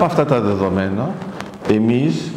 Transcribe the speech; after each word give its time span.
από 0.00 0.06
αυτά 0.06 0.24
τα 0.24 0.40
δεδομένα, 0.40 1.10
εμείς 1.70 2.30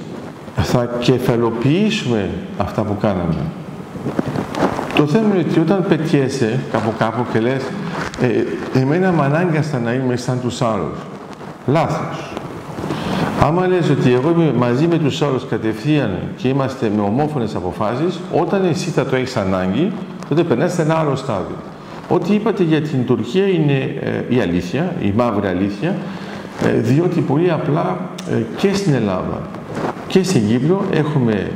θα 0.56 0.90
κεφαλοποιήσουμε 1.00 2.30
αυτά 2.58 2.82
που 2.82 2.98
κάναμε. 3.02 3.36
Το 4.96 5.08
θέμα 5.08 5.36
είναι 5.36 5.46
ότι 5.50 5.60
όταν 5.60 5.86
πετιέσαι 5.88 6.60
κάπου 6.72 6.94
κάπου 6.98 7.26
και 7.34 7.40
λες 7.40 7.64
ε, 8.22 8.80
εμένα 8.80 9.12
με 9.12 9.24
ανάγκασαν 9.24 9.84
να 9.84 9.94
είμαι 9.94 10.16
σαν 10.16 10.40
τους 10.42 10.62
άλλους. 10.62 10.98
Λάθος. 11.68 12.34
Άμα 13.42 13.68
λες 13.68 13.90
ότι 13.90 14.14
εγώ 14.14 14.30
είμαι 14.30 14.54
μαζί 14.58 14.88
με 14.88 14.98
τους 14.98 15.22
άλλους 15.22 15.46
κατευθείαν 15.46 16.18
και 16.36 16.48
είμαστε 16.48 16.92
με 16.96 17.02
ομόφωνες 17.02 17.56
αποφάσεις, 17.56 18.20
όταν 18.34 18.66
εσύ 18.66 18.90
θα 18.90 19.06
το 19.06 19.16
έχεις 19.16 19.38
ανάγκη, 19.38 19.92
τότε 20.30 20.44
περνάς 20.44 20.74
σε 20.74 20.82
ένα 20.82 20.96
άλλο 20.96 21.16
στάδιο. 21.16 21.56
Ό,τι 22.10 22.34
είπατε 22.34 22.64
για 22.64 22.82
την 22.82 23.06
Τουρκία 23.06 23.48
είναι 23.48 24.00
ε, 24.02 24.36
η 24.36 24.40
αλήθεια, 24.40 24.96
η 25.02 25.14
μαύρη 25.16 25.48
αλήθεια, 25.48 25.90
ε, 25.90 25.94
διότι 26.82 27.20
πολύ 27.20 27.52
απλά 27.52 28.00
ε, 28.32 28.42
και 28.58 28.74
στην 28.74 28.94
Ελλάδα 28.94 29.42
και 30.08 30.24
στην 30.24 30.48
Κύπρο 30.48 30.86
έχουμε 30.92 31.52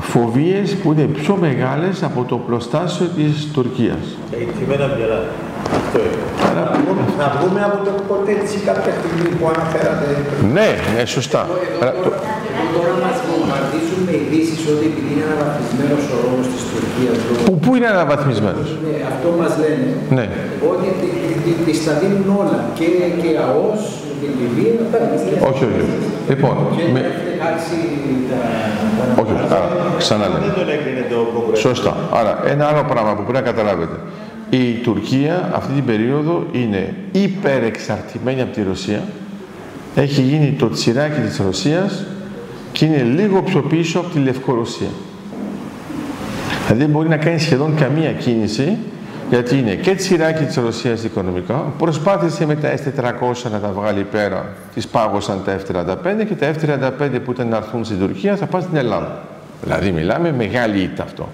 φοβίες 0.00 0.74
που 0.74 0.92
είναι 0.92 1.02
πιο 1.02 1.36
μεγάλες 1.46 2.02
από 2.02 2.24
το 2.28 2.36
πλωστάσιο 2.46 3.06
της 3.16 3.48
Τουρκίας. 3.52 4.04
Και 4.30 4.36
η 4.36 4.48
τιμένα 4.58 4.84
Αυτό 5.78 5.98
είναι. 6.06 6.20
Άρα, 6.48 6.64
να 7.20 7.26
βγούμε 7.34 7.60
από 7.68 7.78
το 7.86 7.92
ποτέτσι 8.10 8.56
κάποια 8.68 8.92
στιγμή 8.98 9.28
που 9.36 9.44
αναφέρατε. 9.54 10.08
Ναι, 10.56 10.68
ναι, 10.94 11.04
σωστά. 11.16 11.42
Τώρα 12.76 12.94
μας 13.04 13.16
βομβαρδίζουν 13.28 14.00
με 14.08 14.14
ειδήσεις 14.20 14.60
ότι 14.72 14.84
επειδή 14.90 15.10
είναι 15.14 15.26
αναβαθμισμένος 15.30 16.02
ο 16.14 16.16
ρόλος 16.24 16.46
της 16.52 16.62
Τουρκίας. 16.70 17.16
Που, 17.46 17.52
πού 17.62 17.70
είναι 17.76 17.88
αναβαθμισμένος. 17.94 18.68
Ναι, 18.84 18.94
αυτό 19.12 19.26
μας 19.40 19.52
λένε. 19.62 19.88
Ναι. 20.16 20.26
Ότι 20.70 20.86
τη 21.64 21.72
τα 21.86 21.92
δίνουν 22.00 22.28
όλα. 22.42 22.58
Και, 22.78 22.88
και 23.20 23.30
ΑΟΣ, 23.46 23.82
και 23.86 23.86
Λιβύη, 23.86 23.90
αυτά 23.90 24.05
Όχι, 25.48 25.64
όχι. 25.64 25.84
Λοιπόν, 26.28 26.56
με... 26.92 27.00
Όχι, 29.20 29.32
άρα, 29.48 29.94
ξαναλέω. 29.98 30.40
Σωστά. 31.54 31.96
Άρα, 32.12 32.42
ένα 32.46 32.66
άλλο 32.66 32.84
πράγμα 32.84 33.14
που 33.14 33.22
πρέπει 33.22 33.44
να 33.44 33.52
καταλάβετε. 33.52 33.96
Η 34.50 34.72
Τουρκία 34.72 35.50
αυτή 35.54 35.72
την 35.72 35.84
περίοδο 35.84 36.46
είναι 36.52 36.94
υπερεξαρτημένη 37.12 38.40
από 38.40 38.52
τη 38.52 38.62
Ρωσία. 38.62 39.02
Έχει 39.94 40.20
γίνει 40.20 40.56
το 40.58 40.70
τσιράκι 40.70 41.20
της 41.20 41.38
Ρωσίας 41.38 42.04
και 42.72 42.84
είναι 42.84 43.02
λίγο 43.02 43.42
πιο 43.42 43.60
πίσω 43.60 43.98
από 43.98 44.08
τη 44.08 44.18
Λευκορωσία. 44.18 44.90
Δηλαδή 46.66 46.82
δεν 46.82 46.92
μπορεί 46.92 47.08
να 47.08 47.16
κάνει 47.16 47.38
σχεδόν 47.38 47.74
καμία 47.76 48.12
κίνηση 48.12 48.76
γιατί 49.30 49.58
είναι 49.58 49.74
και 49.74 49.94
τσιράκι 49.94 50.44
της 50.44 50.56
Ρωσίας 50.56 51.04
οικονομικά, 51.04 51.54
προσπάθησε 51.78 52.46
με 52.46 52.54
τα 52.54 52.74
S400 52.74 53.50
να 53.50 53.58
τα 53.58 53.68
βγάλει 53.74 54.02
πέρα, 54.02 54.46
τις 54.74 54.86
πάγωσαν 54.86 55.42
τα 55.44 55.56
F-35 55.56 56.26
και 56.28 56.34
τα 56.34 56.52
F-35 56.52 57.20
που 57.24 57.30
ήταν 57.30 57.48
να 57.48 57.56
έρθουν 57.56 57.84
στην 57.84 57.98
Τουρκία 57.98 58.36
θα 58.36 58.46
πάνε 58.46 58.64
στην 58.64 58.76
Ελλάδα. 58.76 59.22
Δηλαδή 59.62 59.90
μιλάμε 59.90 60.32
μεγάλη 60.32 60.80
ήττα 60.80 61.02
αυτό. 61.02 61.28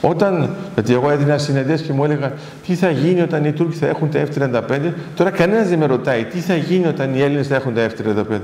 Όταν, 0.00 0.54
γιατί 0.74 0.92
εγώ 0.92 1.10
έδινα 1.10 1.38
συνεντές 1.38 1.82
και 1.82 1.92
μου 1.92 2.04
έλεγα 2.04 2.32
τι 2.66 2.74
θα 2.74 2.90
γίνει 2.90 3.20
όταν 3.20 3.44
οι 3.44 3.52
Τούρκοι 3.52 3.76
θα 3.76 3.86
έχουν 3.86 4.10
τα 4.10 4.24
F-35, 4.24 4.92
τώρα 5.16 5.30
κανένας 5.30 5.68
δεν 5.68 5.78
με 5.78 5.86
ρωτάει 5.86 6.24
τι 6.24 6.38
θα 6.38 6.54
γίνει 6.54 6.86
όταν 6.86 7.14
οι 7.14 7.20
Έλληνες 7.20 7.46
θα 7.46 7.54
έχουν 7.54 7.74
τα 7.74 7.86
F-35. 7.86 8.40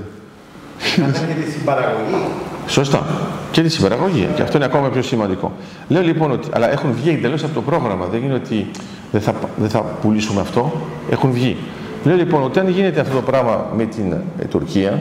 και 1.05 1.45
τη 1.45 1.51
συμπαραγωγή. 1.51 2.52
Σωστά. 2.67 3.07
Και 3.51 3.63
τη 3.63 3.69
συμπαραγωγή. 3.69 4.29
Και 4.35 4.43
αυτό 4.43 4.57
είναι 4.57 4.67
ακόμα 4.67 4.89
πιο 4.89 5.03
σημαντικό. 5.03 5.53
Λέω 5.89 6.03
λοιπόν 6.03 6.31
ότι. 6.31 6.49
Αλλά 6.53 6.71
έχουν 6.71 6.93
βγει 6.93 7.11
εντελώ 7.11 7.35
από 7.35 7.55
το 7.55 7.63
πρόγραμμα. 7.63 8.07
Δεν 8.07 8.23
είναι 8.23 8.35
ότι 8.35 8.71
δεν 9.13 9.21
θα, 9.21 9.35
δεν 9.57 9.69
θα 9.69 9.79
πουλήσουμε 9.81 10.41
αυτό. 10.41 10.73
Έχουν 11.11 11.33
βγει. 11.33 11.57
Λέω 12.05 12.17
λοιπόν 12.17 12.43
ότι 12.43 12.59
αν 12.59 12.69
γίνεται 12.69 13.01
αυτό 13.01 13.15
το 13.15 13.23
πράγμα 13.23 13.67
με 13.77 13.85
την 13.85 14.13
ε, 14.13 14.45
Τουρκία, 14.45 15.01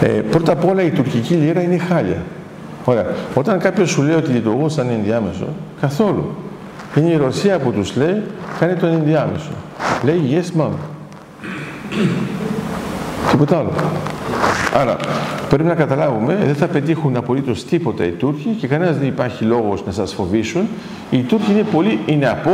ε, 0.00 0.06
πρώτα 0.06 0.52
απ' 0.52 0.64
όλα 0.64 0.82
η 0.82 0.90
τουρκική 0.90 1.34
λίρα 1.34 1.62
είναι 1.62 1.78
χάλια. 1.78 2.22
Ωραία. 2.84 3.06
Όταν 3.34 3.58
κάποιος 3.58 3.90
σου 3.90 4.02
λέει 4.02 4.14
ότι 4.14 4.30
λειτουργούν 4.30 4.70
σαν 4.70 4.88
ενδιάμεσο, 4.90 5.46
καθόλου. 5.80 6.34
Είναι 6.96 7.10
η 7.10 7.16
Ρωσία 7.16 7.58
που 7.58 7.72
τους 7.72 7.96
λέει, 7.96 8.22
κάνει 8.58 8.74
τον 8.74 8.88
ενδιάμεσο. 8.88 9.50
Λέει 10.04 10.20
yes, 10.30 10.60
ma'am. 10.60 10.70
Τίποτα 13.30 13.58
άλλο. 13.58 13.72
Άρα 14.74 14.96
πρέπει 15.48 15.64
να 15.64 15.74
καταλάβουμε, 15.74 16.38
δεν 16.44 16.54
θα 16.54 16.66
πετύχουν 16.66 17.16
απολύτως 17.16 17.64
τίποτα 17.64 18.04
οι 18.04 18.10
Τούρκοι 18.10 18.56
και 18.60 18.66
κανένας 18.66 18.98
δεν 18.98 19.08
υπάρχει 19.08 19.44
λόγος 19.44 19.84
να 19.86 19.92
σας 19.92 20.14
φοβήσουν. 20.14 20.68
Οι 21.10 21.18
Τούρκοι 21.18 21.50
είναι, 21.50 21.62
πολύ, 21.62 21.98
είναι 22.06 22.28
από 22.28 22.50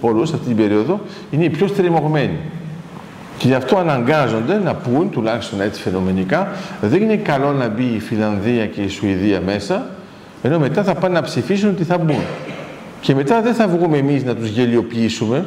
όλους 0.00 0.32
αυτή 0.32 0.46
την 0.46 0.56
περίοδο, 0.56 1.00
είναι 1.30 1.44
οι 1.44 1.50
πιο 1.50 1.66
στριμωγμένοι. 1.66 2.38
Και 3.38 3.46
γι' 3.46 3.54
αυτό 3.54 3.76
αναγκάζονται 3.76 4.60
να 4.64 4.74
πούν, 4.74 5.10
τουλάχιστον 5.10 5.60
έτσι 5.60 5.82
φαινομενικά, 5.82 6.48
δεν 6.80 7.02
είναι 7.02 7.16
καλό 7.16 7.52
να 7.52 7.68
μπει 7.68 7.92
η 7.94 8.00
Φιλανδία 8.00 8.66
και 8.66 8.80
η 8.80 8.88
Σουηδία 8.88 9.40
μέσα, 9.40 9.86
ενώ 10.42 10.58
μετά 10.58 10.82
θα 10.82 10.94
πάνε 10.94 11.14
να 11.14 11.22
ψηφίσουν 11.22 11.68
ότι 11.68 11.84
θα 11.84 11.98
μπουν. 11.98 12.22
Και 13.00 13.14
μετά 13.14 13.40
δεν 13.40 13.54
θα 13.54 13.68
βγούμε 13.68 13.98
εμείς 13.98 14.24
να 14.24 14.34
τους 14.34 14.48
γελιοποιήσουμε, 14.48 15.44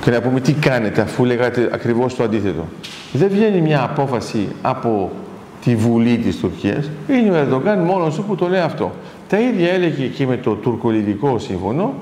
και 0.00 0.10
να 0.10 0.20
πούμε 0.20 0.40
τι 0.40 0.52
κάνετε 0.52 1.00
αφού 1.00 1.24
λέγατε 1.24 1.68
ακριβώς 1.72 2.14
το 2.14 2.22
αντίθετο. 2.22 2.68
Δεν 3.12 3.28
βγαίνει 3.28 3.60
μια 3.60 3.82
απόφαση 3.82 4.48
από 4.62 5.10
τη 5.64 5.76
Βουλή 5.76 6.18
της 6.18 6.36
Τουρκίας. 6.36 6.90
Είναι 7.08 7.30
ο 7.30 7.34
Ερντογκάν 7.34 7.78
μόνος 7.78 8.14
του 8.14 8.24
που 8.24 8.34
το 8.34 8.48
λέει 8.48 8.60
αυτό. 8.60 8.90
Τα 9.28 9.38
ίδια 9.38 9.72
έλεγε 9.72 10.06
και 10.06 10.26
με 10.26 10.36
το 10.36 10.54
τουρκολιδικό 10.54 11.38
σύμφωνο. 11.38 11.94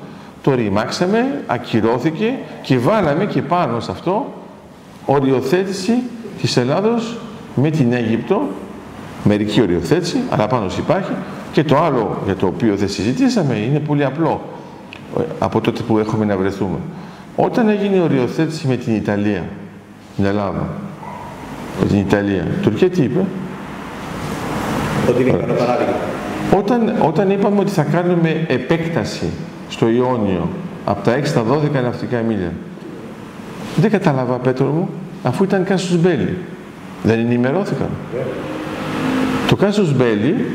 Το 0.43 0.55
ρημάξαμε, 0.55 1.45
ακυρώθηκε 1.47 2.35
και 2.63 2.79
βάλαμε 2.79 3.27
και 3.27 3.43
πάνω 3.43 3.81
σε 3.81 3.91
αυτό 3.91 4.33
οριοθέτηση 5.05 5.93
της 6.41 6.57
Ελλάδος 6.57 7.17
με 7.55 7.71
την 7.71 7.93
Αίγυπτο, 7.93 8.43
μερική 9.25 9.61
οριοθέτηση, 9.61 10.19
αλλά 10.31 10.47
πάνω 10.47 10.67
υπάρχει. 10.79 11.13
Και 11.53 11.65
το 11.65 11.77
άλλο 11.77 12.17
για 12.25 12.37
το 12.37 12.47
οποίο 12.47 12.77
δεν 12.77 12.89
συζητήσαμε 12.89 13.55
είναι 13.55 13.79
πολύ 13.79 14.05
απλό 14.05 14.41
ε, 15.19 15.23
από 15.39 15.61
τότε 15.61 15.83
που 15.83 15.99
έχουμε 15.99 16.25
να 16.25 16.37
βρεθούμε. 16.37 16.79
Όταν 17.37 17.69
έγινε 17.69 17.97
η 17.97 18.01
οριοθέτηση 18.01 18.67
με 18.67 18.77
την 18.77 18.95
Ιταλία, 18.95 19.45
την 20.17 20.25
Ελλάδα, 20.25 20.69
με 21.81 21.87
την 21.87 21.99
Ιταλία, 21.99 22.47
η 22.59 22.63
Τουρκία 22.63 22.91
τι 22.91 23.03
είπε; 23.03 23.25
Ότι 25.09 25.23
είναι 25.23 25.31
ένα 25.43 25.53
παράδειγμα. 25.53 25.95
Όταν, 26.57 26.95
όταν 27.03 27.31
είπαμε 27.31 27.61
ότι 27.61 27.71
θα 27.71 27.83
κάνουμε 27.83 28.45
επέκταση 28.49 29.27
στο 29.69 29.89
Ιόνιο 29.89 30.49
από 30.85 31.05
τα 31.05 31.19
6 31.19 31.21
στα 31.25 31.45
12 31.79 31.83
ναυτικά 31.83 32.21
μίλια, 32.21 32.53
δεν 33.77 33.91
κατάλαβα, 33.91 34.37
Πέτρο 34.37 34.67
μου, 34.67 34.89
αφού 35.23 35.45
ήταν 35.45 35.65
κάσους 35.65 36.01
μπέλι. 36.01 36.37
Δεν 37.03 37.19
ενημερώθηκαν. 37.19 37.89
Yeah. 37.89 38.19
Το 39.49 39.57
κάσους 39.57 39.97
μπέλι 39.97 40.47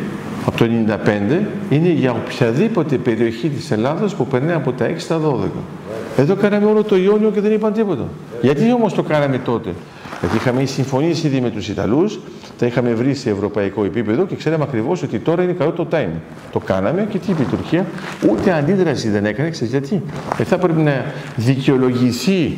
από 0.46 0.58
το 0.58 0.66
95 0.66 1.42
είναι 1.70 1.90
για 1.90 2.12
οποιαδήποτε 2.12 2.98
περιοχή 2.98 3.50
της 3.50 3.72
Ελλάδας 3.72 4.16
που 4.16 4.28
περνάει 4.28 4.56
από 4.56 4.72
τα 4.72 4.86
6 4.86 4.94
στα 4.98 5.20
12. 5.20 5.48
Εδώ 6.18 6.36
κάναμε 6.36 6.66
όλο 6.66 6.84
το 6.84 6.96
Ιόνιο 6.96 7.30
και 7.32 7.42
δεν 7.42 7.52
είπαν 7.52 7.74
τίποτα. 7.74 8.04
Γιατί 8.42 8.72
όμως 8.74 8.94
το 8.94 9.04
κάναμε 9.04 9.38
τότε; 9.38 9.70
Γιατί 10.24 10.38
είχαμε 10.38 10.66
συμφωνήσει 10.66 11.28
ήδη 11.28 11.42
με 11.42 11.50
τους 11.50 11.68
Ιταλούς, 11.70 12.20
τα 12.58 12.66
είχαμε 12.66 12.94
βρει 12.94 13.14
σε 13.14 13.30
ευρωπαϊκό 13.30 13.84
επίπεδο 13.84 14.26
και 14.26 14.36
ξέραμε 14.36 14.64
ακριβώς 14.64 15.04
ότι 15.04 15.20
τώρα 15.20 15.44
είναι 15.44 15.52
καλό 15.52 15.72
το 15.72 15.88
time. 15.92 16.12
Το 16.52 16.60
κάναμε 16.60 17.08
και 17.10 17.18
τι 17.18 17.32
είπε 17.32 17.42
η 17.42 17.46
Τουρκία, 17.46 17.86
ούτε 18.30 18.54
αντίδραση 18.54 19.10
δεν 19.10 19.26
έκανε. 19.26 19.50
Ξέρετε 19.50 19.78
γιατί. 19.78 20.04
Γιατί 20.36 20.52
θα 20.52 20.58
πρέπει 20.58 20.82
να 20.82 21.06
δικαιολογηθεί 21.36 22.58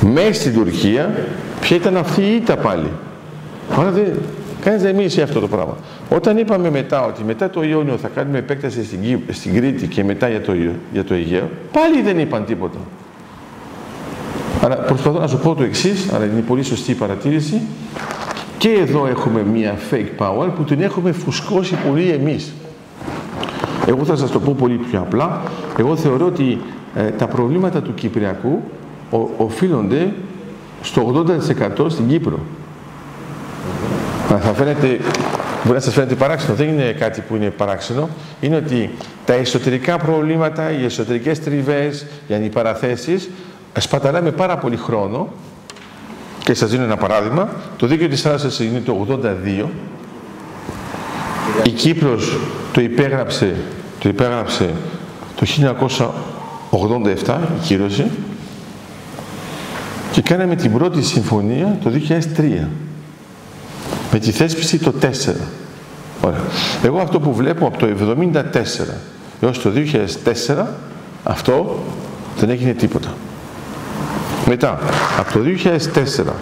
μέσα 0.00 0.32
στην 0.32 0.54
Τουρκία 0.54 1.14
ποια 1.60 1.76
ήταν 1.76 1.96
αυτή 1.96 2.22
η 2.22 2.34
ήττα 2.34 2.56
πάλι. 2.56 2.90
Άρα 3.78 3.90
δεν, 3.90 4.04
Κανείς 4.60 4.82
δεν 4.82 4.94
μίλησε 4.94 5.22
αυτό 5.22 5.40
το 5.40 5.48
πράγμα. 5.48 5.76
Όταν 6.08 6.38
είπαμε 6.38 6.70
μετά 6.70 7.04
ότι 7.04 7.24
μετά 7.24 7.50
το 7.50 7.62
Ιόνιο 7.62 7.96
θα 7.96 8.08
κάνουμε 8.08 8.38
επέκταση 8.38 8.84
στην, 8.84 9.20
στην 9.28 9.54
Κρήτη 9.54 9.86
και 9.86 10.04
μετά 10.04 10.28
για 10.28 10.40
το, 10.40 10.52
για 10.92 11.04
το 11.04 11.14
Αιγαίο, 11.14 11.50
πάλι 11.72 12.02
δεν 12.02 12.18
είπαν 12.18 12.44
τίποτα. 12.44 12.78
Αλλά 14.62 14.76
προσπαθώ 14.76 15.18
να 15.18 15.26
σου 15.26 15.38
πω 15.38 15.54
το 15.54 15.62
εξής, 15.62 16.12
αλλά 16.12 16.24
είναι 16.24 16.40
πολύ 16.40 16.62
σωστή 16.62 16.90
η 16.90 16.94
παρατήρηση. 16.94 17.60
Και 18.58 18.68
εδώ 18.68 19.06
έχουμε 19.06 19.42
μία 19.52 19.78
fake 19.90 20.22
power 20.22 20.48
που 20.56 20.62
την 20.64 20.82
έχουμε 20.82 21.12
φουσκώσει 21.12 21.74
πολύ 21.88 22.08
εμείς. 22.08 22.52
Εγώ 23.86 24.04
θα 24.04 24.16
σας 24.16 24.30
το 24.30 24.40
πω 24.40 24.54
πολύ 24.58 24.74
πιο 24.74 25.00
απλά. 25.00 25.42
Εγώ 25.78 25.96
θεωρώ 25.96 26.26
ότι 26.26 26.58
ε, 26.94 27.02
τα 27.02 27.26
προβλήματα 27.26 27.82
του 27.82 27.94
Κυπριακού 27.94 28.62
ο, 29.10 29.18
οφείλονται 29.36 30.12
στο 30.82 31.24
80% 31.78 31.90
στην 31.90 32.08
Κύπρο 32.08 32.38
θα 34.38 34.54
φαίνεται, 34.54 34.86
μπορεί 35.62 35.74
να 35.74 35.80
σας 35.80 35.94
φαίνεται 35.94 36.14
παράξενο, 36.14 36.54
δεν 36.54 36.68
είναι 36.68 36.92
κάτι 36.92 37.20
που 37.20 37.36
είναι 37.36 37.50
παράξενο, 37.50 38.08
είναι 38.40 38.56
ότι 38.56 38.90
τα 39.24 39.32
εσωτερικά 39.32 39.96
προβλήματα, 39.96 40.70
οι 40.70 40.84
εσωτερικές 40.84 41.40
τριβές, 41.40 42.06
οι 42.26 42.34
αντιπαραθέσεις, 42.34 43.30
σπαταλάμε 43.80 44.30
πάρα 44.30 44.56
πολύ 44.56 44.76
χρόνο 44.76 45.28
και 46.44 46.54
σας 46.54 46.70
δίνω 46.70 46.84
ένα 46.84 46.96
παράδειγμα. 46.96 47.48
Το 47.76 47.86
δίκαιο 47.86 48.08
της 48.08 48.20
θάλασσας 48.22 48.60
είναι 48.60 48.80
το 48.80 49.06
82. 49.10 49.64
Η 51.64 51.70
Κύπρος 51.70 52.38
το 52.72 52.80
υπέγραψε 52.80 53.54
το, 53.98 54.08
υπέγραψε 54.08 54.70
το 55.36 55.46
1987, 57.26 57.38
η 57.56 57.64
κύρωση. 57.64 58.10
Και 60.12 60.22
κάναμε 60.22 60.56
την 60.56 60.72
πρώτη 60.72 61.02
συμφωνία 61.02 61.78
το 61.82 61.90
2003. 62.36 62.66
Με 64.12 64.18
τη 64.18 64.30
θέσπιση 64.30 64.78
το 64.78 64.94
4. 65.00 65.06
Ωραία. 66.20 66.40
Εγώ 66.84 66.98
αυτό 66.98 67.20
που 67.20 67.34
βλέπω 67.34 67.66
από 67.66 67.78
το 67.78 67.86
1974 68.32 68.42
έως 69.40 69.60
το 69.62 69.72
2004, 70.46 70.64
αυτό 71.24 71.82
δεν 72.38 72.50
έγινε 72.50 72.72
τίποτα. 72.72 73.14
Μετά, 74.54 74.78
από 75.18 75.32
το 75.32 75.40
2004 76.24 76.32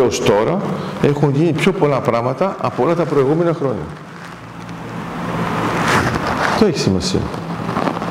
έως 0.00 0.22
τώρα, 0.22 0.60
έχουν 1.02 1.30
γίνει 1.30 1.52
πιο 1.52 1.72
πολλά 1.72 2.00
πράγματα 2.00 2.56
από 2.60 2.82
όλα 2.82 2.94
τα 2.94 3.04
προηγούμενα 3.04 3.52
χρόνια. 3.52 3.82
Αυτό 6.50 6.66
έχει 6.66 6.78
σημασία. 6.78 7.20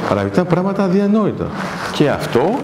Αλλά 0.09 0.25
ήταν 0.25 0.47
πράγματα 0.47 0.83
αδιανόητα. 0.83 1.47
Και 1.93 2.09
αυτό 2.09 2.59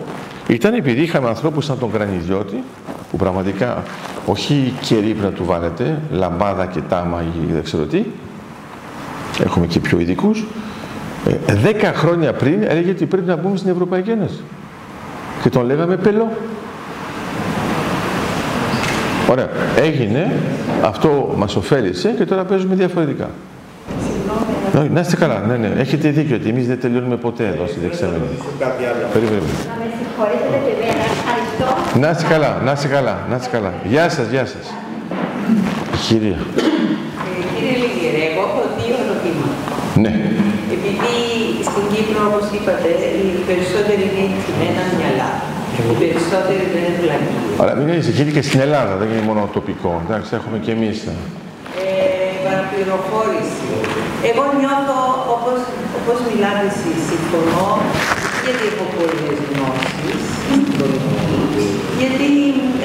ήταν 0.48 0.74
επειδή 0.74 1.02
είχαμε 1.02 1.28
ανθρώπους 1.28 1.66
σαν 1.66 1.80
τον 1.80 1.92
Κρανιδιώτη, 1.92 2.64
που 3.12 3.18
πραγματικά 3.18 3.84
όχι 4.26 4.74
κερί 4.82 5.16
να 5.22 5.30
του 5.30 5.46
βάλετε, 5.46 6.02
λαμπάδα 6.12 6.66
και 6.66 6.82
τάμα 6.90 7.22
ή 7.22 7.52
δεν 7.54 7.64
ξέρω 7.64 7.84
τι, 7.84 8.04
έχουμε 9.44 9.66
και 9.66 9.80
πιο 9.80 10.00
ειδικούς. 10.00 10.46
Ε, 11.48 11.54
δέκα 11.54 11.94
χρόνια 11.94 12.34
πριν 12.34 12.64
έλεγε 12.64 12.90
ότι 12.90 13.06
πρέπει 13.06 13.28
να 13.28 13.36
μπούμε 13.36 13.58
στην 13.58 13.72
Ευρωπαϊκή 13.72 14.10
Ένωση. 14.10 14.42
Και 15.48 15.54
τον 15.54 15.66
λέγαμε 15.66 15.96
πελό. 15.96 16.32
Ωραία. 19.30 19.50
Έγινε, 19.76 20.32
αυτό 20.84 21.34
μας 21.38 21.56
ωφέλησε 21.56 22.10
και 22.10 22.26
τώρα 22.26 22.44
παίζουμε 22.44 22.76
διαφορετικά. 22.76 23.30
Συγγνώμη. 24.70 24.90
Να 24.94 25.00
είστε 25.00 25.16
καλά, 25.16 25.40
ναι, 25.48 25.56
ναι. 25.56 25.72
Έχετε 25.78 26.10
δίκιο 26.10 26.36
ότι 26.36 26.50
εμείς 26.50 26.68
δεν 26.68 26.80
τελειώνουμε 26.80 27.16
ποτέ 27.16 27.48
εδώ 27.48 27.68
στη 27.68 27.80
δεξαμενή. 27.80 28.24
Περιμένουμε. 29.14 29.48
Να 32.00 32.10
είστε 32.10 32.26
καλά, 32.30 32.62
να 32.66 32.72
είστε 32.72 32.88
καλά, 32.88 33.26
να 33.30 33.36
είστε 33.36 33.50
καλά. 33.52 33.74
Γεια 33.84 34.10
σας, 34.10 34.28
γεια 34.30 34.46
σας. 34.46 34.74
Κυρία. 36.08 36.38
Κύριε 37.54 37.76
Λίγερε, 37.82 38.24
εγώ 38.32 38.42
έχω 38.48 38.62
δύο 38.78 38.96
ερωτήματα. 39.04 39.68
Ναι. 40.04 40.14
Επειδή 40.76 41.14
στην 41.70 41.86
Κύπρο, 41.92 42.22
όπως 42.30 42.46
είπατε, 42.56 42.90
οι 43.18 43.28
περισσότεροι 43.50 44.04
είναι 44.08 44.26
τσιμένα 44.42 44.84
μυαλά. 44.98 45.17
Οι 45.92 45.96
περισσότεροι 46.04 46.64
δεν 46.74 46.82
είναι 46.86 46.98
πλανή. 47.04 47.32
Αλλά 47.62 47.74
μην 47.78 47.88
ανησυχείτε 47.96 48.32
και 48.36 48.44
στην 48.48 48.60
Ελλάδα, 48.66 48.94
δεν 49.00 49.08
είναι 49.12 49.26
μόνο 49.30 49.42
τοπικό. 49.58 49.92
Εντάξει, 50.06 50.30
έχουμε 50.40 50.58
και 50.66 50.72
εμείς. 50.78 50.98
Ε, 51.08 51.14
παραπληροφόρηση. 52.46 53.68
Εγώ 54.30 54.44
νιώθω 54.60 54.98
όπως, 55.36 55.60
όπως 56.00 56.18
μιλάτε 56.28 56.66
εσείς, 56.72 57.00
συμφωνώ 57.12 57.68
γιατί 58.44 58.64
έχω 58.72 58.86
πολλές 58.96 59.38
γνώσεις 59.50 60.24
γιατί 62.02 62.28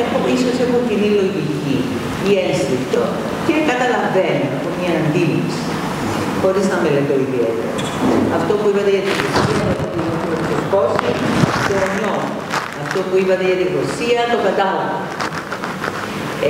έχω, 0.02 0.18
ίσως 0.36 0.56
έχω 0.64 0.78
κοινή 0.88 1.10
λογική 1.20 1.76
ή 2.28 2.30
ένστικτο 2.46 3.02
και 3.46 3.54
καταλαβαίνω 3.70 4.46
από 4.56 4.68
μια 4.78 4.92
αντίληψη 5.00 5.62
χωρίς 6.40 6.64
να 6.72 6.76
μελετώ 6.82 7.14
ιδιαίτερα. 7.26 7.72
Αυτό 8.38 8.52
που 8.60 8.66
είπατε 8.70 8.90
για 8.94 9.04
την 9.06 9.14
Ρωσία, 9.22 9.64
το 10.72 10.80
το 11.68 11.88
νιώθω. 11.96 12.41
Αυτό 12.94 13.04
που 13.10 13.18
είπατε 13.20 13.44
για 13.50 13.58
την 13.60 13.70
Ρωσία, 13.78 14.20
το 14.32 14.38
κατάλαβα. 14.48 14.98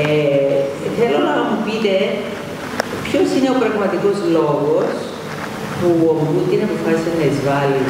Ε, 0.00 0.56
θέλω 0.98 1.18
να 1.28 1.34
μου 1.46 1.56
πείτε 1.66 1.92
ποιος 3.06 3.28
είναι 3.34 3.50
ο 3.54 3.56
πραγματικός 3.62 4.16
λόγος 4.36 4.92
που 5.78 5.88
ο 6.10 6.12
Πούτιν 6.28 6.60
αποφάσισε 6.66 7.10
να 7.18 7.24
εισβάλλει 7.28 7.82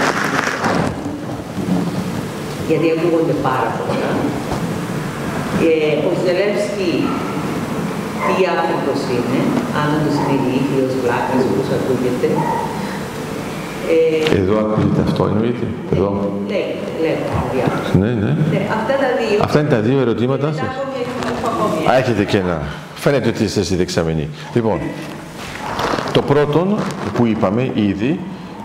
γιατί 2.69 2.87
ακούγονται 2.95 3.37
πάρα 3.49 3.71
πολλά. 3.77 4.11
Και 5.61 5.73
ο 6.09 6.11
Ζελεύσκι 6.23 6.93
τι 8.25 8.43
άνθρωπος 8.59 8.99
είναι, 9.15 9.41
αν 9.81 9.89
το 10.03 10.11
συνειδητοποιεί 10.17 10.81
ως 10.87 10.95
πλάκας 11.03 11.43
όπως 11.51 11.69
ακούγεται. 11.77 12.31
Ε, 14.33 14.39
Εδώ 14.41 14.59
ακούγεται 14.59 15.01
αυτό, 15.07 15.25
εννοείται. 15.27 15.67
Εδώ. 15.93 16.33
Λέγεται, 16.49 16.87
λέγεται. 17.01 17.99
Ναι, 17.99 18.07
ναι. 18.07 18.37
ναι. 18.51 18.61
Αυτά 18.79 18.93
τα 19.03 19.09
δύο. 19.19 19.39
Αυτά 19.43 19.61
είναι 19.61 19.69
τα 19.69 19.81
δύο 19.81 20.01
ερωτήματά 20.01 20.53
σας. 20.53 20.67
Α, 21.91 21.97
έχετε 21.97 22.25
και 22.25 22.39
ένα. 22.39 22.63
Φαίνεται 22.95 23.29
ότι 23.29 23.45
είστε 23.45 23.63
στη 23.63 23.77
δεξαμενή. 23.77 24.29
Λοιπόν, 24.55 24.79
το 26.13 26.23
πρώτο 26.23 26.79
που 27.15 27.27
είπαμε 27.27 27.71
ήδη, 27.75 28.21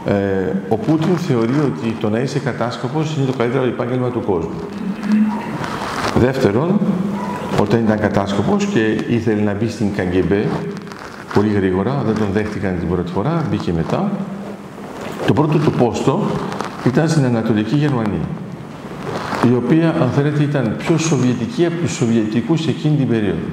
ε, 0.06 0.13
ο 0.69 0.75
Πούτιν 0.77 1.18
θεωρεί 1.18 1.53
ότι 1.65 1.95
το 2.00 2.09
να 2.09 2.19
είσαι 2.19 2.39
κατάσκοπος 2.39 3.15
είναι 3.18 3.25
το 3.25 3.33
καλύτερο 3.38 3.63
επάγγελμα 3.63 4.09
του 4.09 4.21
κόσμου. 4.21 4.59
Δεύτερον, 6.15 6.79
όταν 7.62 7.79
ήταν 7.79 8.00
κατάσκοπος 8.00 8.65
και 8.65 8.79
ήθελε 9.07 9.41
να 9.41 9.53
μπει 9.53 9.69
στην 9.69 9.95
Καγκεμπέ, 9.95 10.45
πολύ 11.33 11.50
γρήγορα, 11.53 12.01
δεν 12.06 12.15
τον 12.15 12.27
δέχτηκαν 12.33 12.75
την 12.79 12.89
πρώτη 12.89 13.12
φορά, 13.12 13.45
μπήκε 13.50 13.74
μετά. 13.74 14.12
Το 15.27 15.33
πρώτο 15.33 15.57
του 15.57 15.71
πόστο 15.71 16.21
ήταν 16.85 17.09
στην 17.09 17.25
Ανατολική 17.25 17.75
Γερμανία, 17.75 18.27
η 19.51 19.56
οποία, 19.56 19.95
αν 20.01 20.09
θέλετε, 20.15 20.44
ήταν 20.44 20.75
πιο 20.77 20.97
σοβιετική 20.97 21.65
από 21.65 21.75
τους 21.75 21.95
Σοβιετικούς 21.95 22.68
εκείνη 22.68 22.95
την 22.95 23.07
περίοδο. 23.07 23.47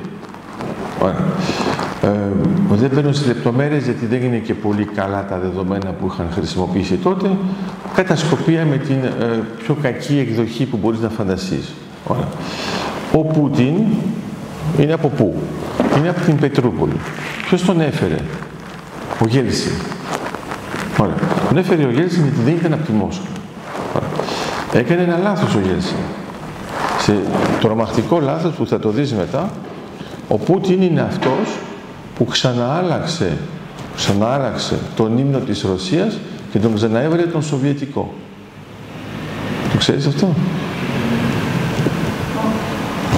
Ωραία. 1.00 1.24
Ε, 2.02 2.76
δεν 2.76 2.90
μπαίνω 2.94 3.12
σε 3.12 3.26
λεπτομέρειες 3.26 3.84
γιατί 3.84 4.06
δεν 4.06 4.22
είναι 4.22 4.36
και 4.36 4.54
πολύ 4.54 4.84
καλά 4.84 5.26
τα 5.28 5.38
δεδομένα 5.38 5.90
που 5.90 6.10
είχαν 6.12 6.28
χρησιμοποιήσει 6.32 6.94
τότε. 6.94 7.30
Κατασκοπία 7.94 8.64
με 8.64 8.76
την 8.76 8.96
ε, 9.04 9.42
πιο 9.58 9.76
κακή 9.82 10.18
εκδοχή 10.18 10.64
που 10.64 10.76
μπορείς 10.76 11.00
να 11.00 11.08
φανταστείς. 11.08 11.74
Ο 13.12 13.24
Πούτιν 13.24 13.74
είναι 14.78 14.92
από 14.92 15.08
πού; 15.08 15.34
Είναι 15.98 16.08
από 16.08 16.20
την 16.20 16.36
Πετρούπολη. 16.36 16.96
Ποιος 17.46 17.64
τον 17.64 17.80
έφερε; 17.80 18.18
Ο 19.22 19.26
Γέλση. 19.26 19.70
Ωραία. 20.98 21.33
Τον 21.54 21.62
έφερε 21.62 21.84
ο 21.84 21.90
Γέλση 21.90 22.20
γιατί 22.20 22.40
δεν 22.44 22.54
ήταν 22.54 22.72
από 22.72 22.84
τη 22.84 22.92
Μόσχα. 22.92 23.26
Έκανε 24.72 25.02
ένα 25.02 25.18
λάθος 25.18 25.54
ο 25.54 25.58
Γέλση. 25.58 25.94
Σε 26.98 27.18
τρομακτικό 27.60 28.20
λάθος 28.20 28.54
που 28.54 28.66
θα 28.66 28.78
το 28.78 28.90
δεις 28.90 29.12
μετά, 29.12 29.50
ο 30.28 30.38
Πούτιν 30.38 30.82
είναι 30.82 31.00
αυτός 31.00 31.58
που 32.16 32.24
ξαναάλλαξε, 32.24 33.36
ξαναάλλαξε 33.96 34.78
τον 34.96 35.18
ύμνο 35.18 35.38
της 35.38 35.62
Ρωσίας 35.62 36.18
και 36.52 36.58
τον 36.58 36.74
ξαναέβρε 36.74 37.22
τον 37.22 37.42
Σοβιετικό. 37.42 38.14
Το 39.72 39.78
ξέρεις 39.78 40.06
αυτό; 40.06 40.34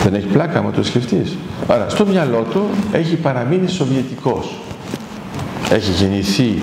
Δεν 0.03 0.15
έχει 0.15 0.27
πλάκα 0.27 0.59
άμα 0.59 0.71
το 0.71 0.83
σκεφτείς. 0.83 1.37
Άρα 1.67 1.89
στο 1.89 2.07
μυαλό 2.07 2.47
του 2.51 2.67
έχει 2.93 3.17
παραμείνει 3.17 3.69
Σοβιετικός. 3.69 4.55
Έχει 5.71 5.91
γεννηθεί 5.91 6.63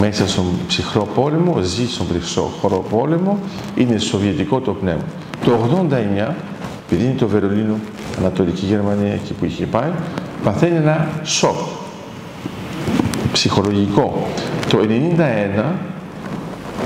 μέσα 0.00 0.28
στον 0.28 0.44
ψυχρό 0.66 1.08
πόλεμο, 1.14 1.60
ζει 1.62 1.88
στον 1.88 2.06
ψυχρό 2.20 2.84
πόλεμο, 2.90 3.38
είναι 3.74 3.98
Σοβιετικό 3.98 4.60
το 4.60 4.72
πνεύμα. 4.72 5.02
Το 5.44 5.52
89, 5.90 6.34
επειδή 6.86 7.04
είναι 7.04 7.14
το 7.18 7.28
Βερολίνο, 7.28 7.74
Ανατολική 8.18 8.66
Γερμανία, 8.66 9.12
εκεί 9.12 9.32
που 9.32 9.44
είχε 9.44 9.66
πάει, 9.66 9.90
παθαίνει 10.44 10.76
ένα 10.76 11.08
σοκ 11.22 11.56
ψυχολογικό. 13.32 14.26
Το 14.68 14.78
91, 14.78 14.82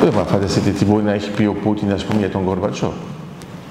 δεν 0.01 0.13
θα 0.13 0.25
φανταστείτε 0.25 0.71
τι 0.71 0.85
μπορεί 0.85 1.05
να 1.05 1.13
έχει 1.13 1.31
πει 1.31 1.45
ο 1.45 1.55
Πούτιν, 1.63 1.93
ας 1.93 2.05
πούμε, 2.05 2.19
για 2.19 2.31
τον 2.31 2.45
Κορβατσό. 2.45 2.93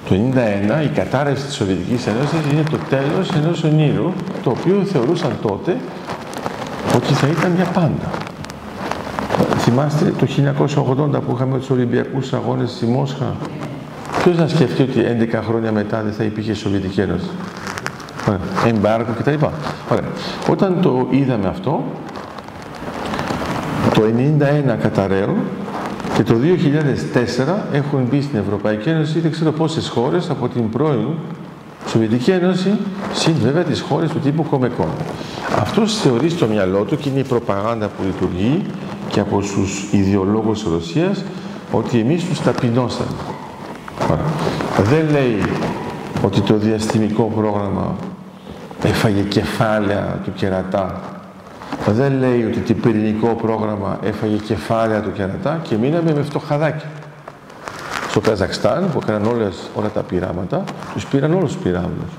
Το 0.09 0.15
91 0.15 0.83
η 0.83 0.87
κατάρρευση 0.87 1.45
της 1.45 1.55
Σοβιετικής 1.55 2.07
Ένωσης 2.07 2.51
είναι 2.51 2.63
το 2.69 2.77
τέλος 2.89 3.29
ενός 3.31 3.63
ονείρου, 3.63 4.11
το 4.43 4.49
οποίο 4.49 4.83
θεωρούσαν 4.91 5.31
τότε 5.41 5.77
ότι 6.95 7.13
θα 7.13 7.27
ήταν 7.27 7.51
μια 7.51 7.65
πάντα. 7.65 8.24
Θυμάστε 9.57 10.13
το 10.17 10.27
1980 11.17 11.21
που 11.21 11.33
είχαμε 11.35 11.57
τους 11.57 11.69
Ολυμπιακούς 11.69 12.33
Αγώνες 12.33 12.71
στη 12.71 12.85
Μόσχα; 12.85 13.35
Ποιος 14.23 14.37
να 14.37 14.47
σκεφτεί 14.47 14.81
ότι 14.81 15.27
11 15.33 15.39
χρόνια 15.47 15.71
μετά 15.71 16.01
δεν 16.01 16.13
θα 16.13 16.23
υπήρχε 16.23 16.53
Σοβιετική 16.53 17.01
Ένωση; 17.01 17.29
Εμπάρκο 18.67 19.11
κτλ. 19.17 19.33
Ωραία. 19.91 20.09
Όταν 20.49 20.81
το 20.81 21.07
είδαμε 21.09 21.47
αυτό, 21.47 21.83
το 23.93 24.01
1991 24.01 24.77
καταραίω 24.81 25.35
και 26.15 26.23
το 26.23 26.35
2004 27.43 27.53
έχουν 27.71 28.07
μπει 28.09 28.21
στην 28.21 28.39
Ευρωπαϊκή 28.39 28.89
Ένωση 28.89 29.19
δεν 29.19 29.31
ξέρω 29.31 29.51
πόσες 29.51 29.87
χώρες 29.87 30.29
από 30.29 30.47
την 30.47 30.69
πρώην 30.69 31.07
Σοβιετική 31.87 32.31
Ένωση, 32.31 32.77
συν 33.13 33.33
βέβαια 33.43 33.63
τις 33.63 33.81
χώρες 33.81 34.09
του 34.09 34.19
τύπου 34.19 34.43
Κομεκόν. 34.43 34.89
Αυτός 35.59 35.97
θεωρεί 35.97 36.29
στο 36.29 36.47
μυαλό 36.47 36.83
του 36.83 36.97
και 36.97 37.09
είναι 37.09 37.19
η 37.19 37.23
προπαγάνδα 37.23 37.87
που 37.87 38.03
λειτουργεί 38.05 38.65
και 39.15 39.21
από 39.21 39.39
τους 39.39 39.85
ιδεολόγους 39.91 40.63
της 40.63 40.71
Ρωσίας 40.71 41.23
ότι 41.71 41.99
εμείς 41.99 42.23
τους 42.25 42.41
ταπεινώσαμε. 42.41 43.09
Δεν 44.77 45.09
λέει 45.09 45.41
ότι 46.23 46.41
το 46.41 46.55
διαστημικό 46.57 47.31
πρόγραμμα 47.35 47.95
έφαγε 48.83 49.21
κεφάλαια 49.21 50.19
του 50.23 50.33
κερατά. 50.33 51.01
Δεν 51.85 52.17
λέει 52.19 52.43
ότι 52.43 52.59
το 52.59 52.73
πυρηνικό 52.73 53.27
πρόγραμμα 53.27 53.99
έφαγε 54.03 54.35
κεφάλαια 54.35 55.01
του 55.01 55.11
κερατά 55.11 55.59
και 55.63 55.75
μείναμε 55.75 56.13
με 56.13 56.21
φτωχαδάκια. 56.21 56.89
στο 58.09 58.19
Καζακστάν 58.19 58.89
που 58.91 58.99
έκαναν 59.03 59.25
όλες, 59.25 59.69
όλα 59.75 59.89
τα 59.89 60.01
πειράματα, 60.01 60.63
τους 60.93 61.05
πήραν 61.05 61.33
όλους 61.33 61.51
τους 61.53 61.61
πυράβλους. 61.61 62.11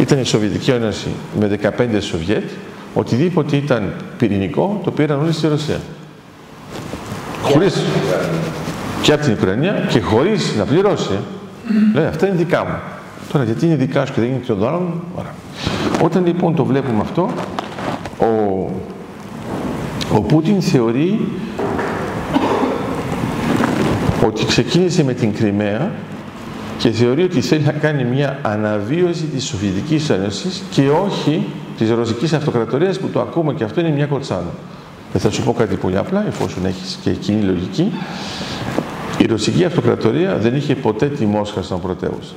Ήταν 0.00 0.18
η 0.18 0.24
Σοβιετική 0.24 0.70
Ένωση 0.70 1.08
με 1.40 1.58
15 1.78 2.00
Σοβιέτ, 2.00 2.50
οτιδήποτε 2.94 3.56
ήταν 3.56 3.92
πυρηνικό 4.18 4.80
το 4.84 4.90
πήραν 4.90 5.20
όλοι 5.20 5.32
στη 5.32 5.46
Ρωσία. 5.46 5.80
Χωρίς 7.42 7.82
και 9.02 9.12
από 9.12 9.22
την 9.22 9.32
Ουκρανία 9.32 9.86
και 9.88 10.00
χωρίς 10.00 10.54
να 10.58 10.64
πληρώσει. 10.64 11.18
Λέει, 11.94 12.06
αυτά 12.06 12.26
είναι 12.26 12.36
δικά 12.36 12.64
μου. 12.64 12.74
Τώρα 13.32 13.44
γιατί 13.44 13.66
είναι 13.66 13.74
δικά 13.74 14.06
σου 14.06 14.12
και 14.12 14.20
δεν 14.20 14.28
είναι 14.28 14.38
και 14.38 14.52
των 14.52 14.68
άλλων, 14.68 15.02
Όταν 16.02 16.26
λοιπόν 16.26 16.54
το 16.54 16.64
βλέπουμε 16.64 17.00
αυτό, 17.00 17.30
ο, 18.18 18.26
ο 20.14 20.20
Πούτιν 20.20 20.62
θεωρεί 20.62 21.28
ότι 24.26 24.44
ξεκίνησε 24.44 25.04
με 25.04 25.12
την 25.12 25.34
Κρυμαία 25.34 25.90
και 26.78 26.90
θεωρεί 26.90 27.22
ότι 27.22 27.40
θέλει 27.40 27.64
να 27.64 27.72
κάνει 27.72 28.04
μια 28.04 28.38
αναβίωση 28.42 29.24
της 29.24 29.44
Σοβιετικής 29.44 30.10
Ένωσης 30.10 30.62
και 30.70 30.88
όχι 30.88 31.46
της 31.78 31.90
Ρωσικής 31.90 32.32
Αυτοκρατορίας 32.32 32.98
που 32.98 33.08
το 33.08 33.20
ακούμε 33.20 33.54
και 33.54 33.64
αυτό 33.64 33.80
είναι 33.80 33.90
μια 33.90 34.06
κοτσάνα. 34.06 34.52
Δεν 35.12 35.20
θα 35.20 35.30
σου 35.30 35.42
πω 35.42 35.52
κάτι 35.52 35.76
πολύ 35.76 35.96
απλά, 35.96 36.26
εφόσον 36.26 36.66
έχεις 36.66 36.98
και 37.02 37.10
κοινή 37.10 37.42
λογική. 37.42 37.92
Η 39.18 39.26
Ρωσική 39.26 39.64
Αυτοκρατορία 39.64 40.36
δεν 40.36 40.56
είχε 40.56 40.74
ποτέ 40.74 41.06
τη 41.06 41.24
Μόσχα 41.24 41.62
σαν 41.62 41.80
πρωτεύουσα. 41.80 42.34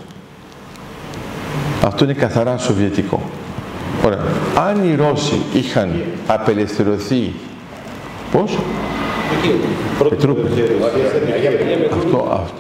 Αυτό 1.83 2.03
είναι 2.03 2.13
καθαρά 2.13 2.57
σοβιετικό. 2.57 3.21
Ωραία. 4.05 4.19
Αν 4.67 4.89
οι 4.89 4.95
Ρώσοι 4.95 5.41
είχαν 5.53 6.03
απελευθερωθεί, 6.27 7.33
πώς; 8.31 8.57
Πετρούπολη. 10.09 10.63
Αυτό, 11.93 12.27
αυτό. 12.31 12.59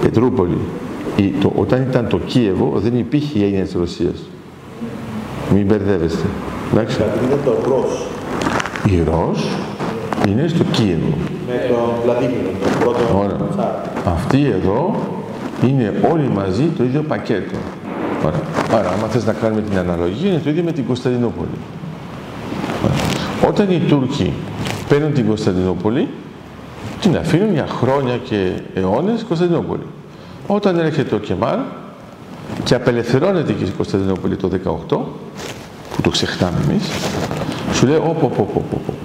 Πετρούπολη. 0.00 0.58
το, 1.40 1.52
όταν 1.56 1.82
ήταν 1.82 2.08
το 2.08 2.18
Κίεβο 2.18 2.72
δεν 2.76 2.98
υπήρχε 2.98 3.38
η 3.38 3.44
έννοια 3.44 3.62
της 3.62 3.72
Ρωσίας. 3.72 4.14
Μην 5.54 5.66
μπερδεύεστε. 5.66 6.26
Εντάξει. 6.72 6.96
Είναι 7.24 7.38
το 7.44 7.56
Ρώσ. 7.64 8.06
Η 8.84 9.02
Ρώσ 9.02 9.44
είναι 10.28 10.48
στο 10.48 10.64
Κίεβο. 10.64 11.14
Με 11.46 11.66
τον 11.68 12.02
Βλαδίμιο, 12.02 12.38
τον 12.62 12.78
πρώτο 12.80 13.18
Ωραία. 13.18 13.74
Αυτοί 14.06 14.44
εδώ 14.44 14.94
είναι 15.66 15.94
όλοι 16.12 16.28
μαζί 16.34 16.64
το 16.76 16.84
ίδιο 16.84 17.02
πακέτο. 17.02 17.56
Ωραία. 18.24 18.40
Άρα, 18.72 18.88
άμα 18.88 19.06
θες 19.06 19.24
να 19.26 19.32
κάνουμε 19.32 19.60
την 19.60 19.78
αναλογία, 19.78 20.30
είναι 20.30 20.40
το 20.44 20.50
ίδιο 20.50 20.62
με 20.62 20.72
την 20.72 20.86
Κωνσταντινούπολη. 20.86 21.58
Όταν 23.48 23.70
οι 23.70 23.78
Τούρκοι 23.88 24.32
παίρνουν 24.88 25.12
την 25.12 25.26
Κωνσταντινούπολη, 25.26 26.08
την 27.00 27.16
αφήνουν 27.16 27.52
για 27.52 27.66
χρόνια 27.66 28.16
και 28.24 28.50
αιώνες 28.74 29.24
Κωνσταντινούπολη. 29.28 29.86
Όταν 30.46 30.78
έρχεται 30.78 31.14
ο 31.14 31.18
Κεμάλ 31.18 31.58
και 32.64 32.74
απελευθερώνεται 32.74 33.52
και 33.52 33.64
η 33.64 33.70
Κωνσταντινούπολη 33.76 34.36
το 34.36 34.48
18, 34.48 34.96
που 35.94 36.02
το 36.02 36.10
ξεχνάμε 36.10 36.58
εμείς, 36.68 36.84
σου 37.72 37.86
λέει, 37.86 37.96
όπ, 37.96 38.22
όπ, 38.22 38.38
όπ, 38.38 38.56
όπ, 38.56 38.72
όπ. 38.72 38.96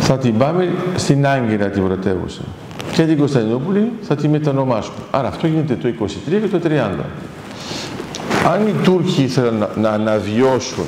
Θα 0.00 0.18
την 0.18 0.38
πάμε 0.38 0.68
στην 0.96 1.26
Άγκυρα 1.26 1.66
την 1.66 1.84
πρωτεύουσα. 1.84 2.40
Και 2.92 3.02
την 3.02 3.18
Κωνσταντινούπολη 3.18 3.92
θα 4.02 4.14
τη 4.16 4.28
μετανομάσουμε. 4.28 4.96
Άρα 5.10 5.28
αυτό 5.28 5.46
γίνεται 5.46 5.74
το 5.74 5.88
23 5.88 6.40
και 6.40 6.58
το 6.58 6.60
30. 6.64 6.70
Αν 8.52 8.66
οι 8.66 8.74
Τούρκοι 8.82 9.22
ήθελαν 9.22 9.56
να, 9.58 9.70
να 9.76 9.90
αναβιώσουν 9.90 10.84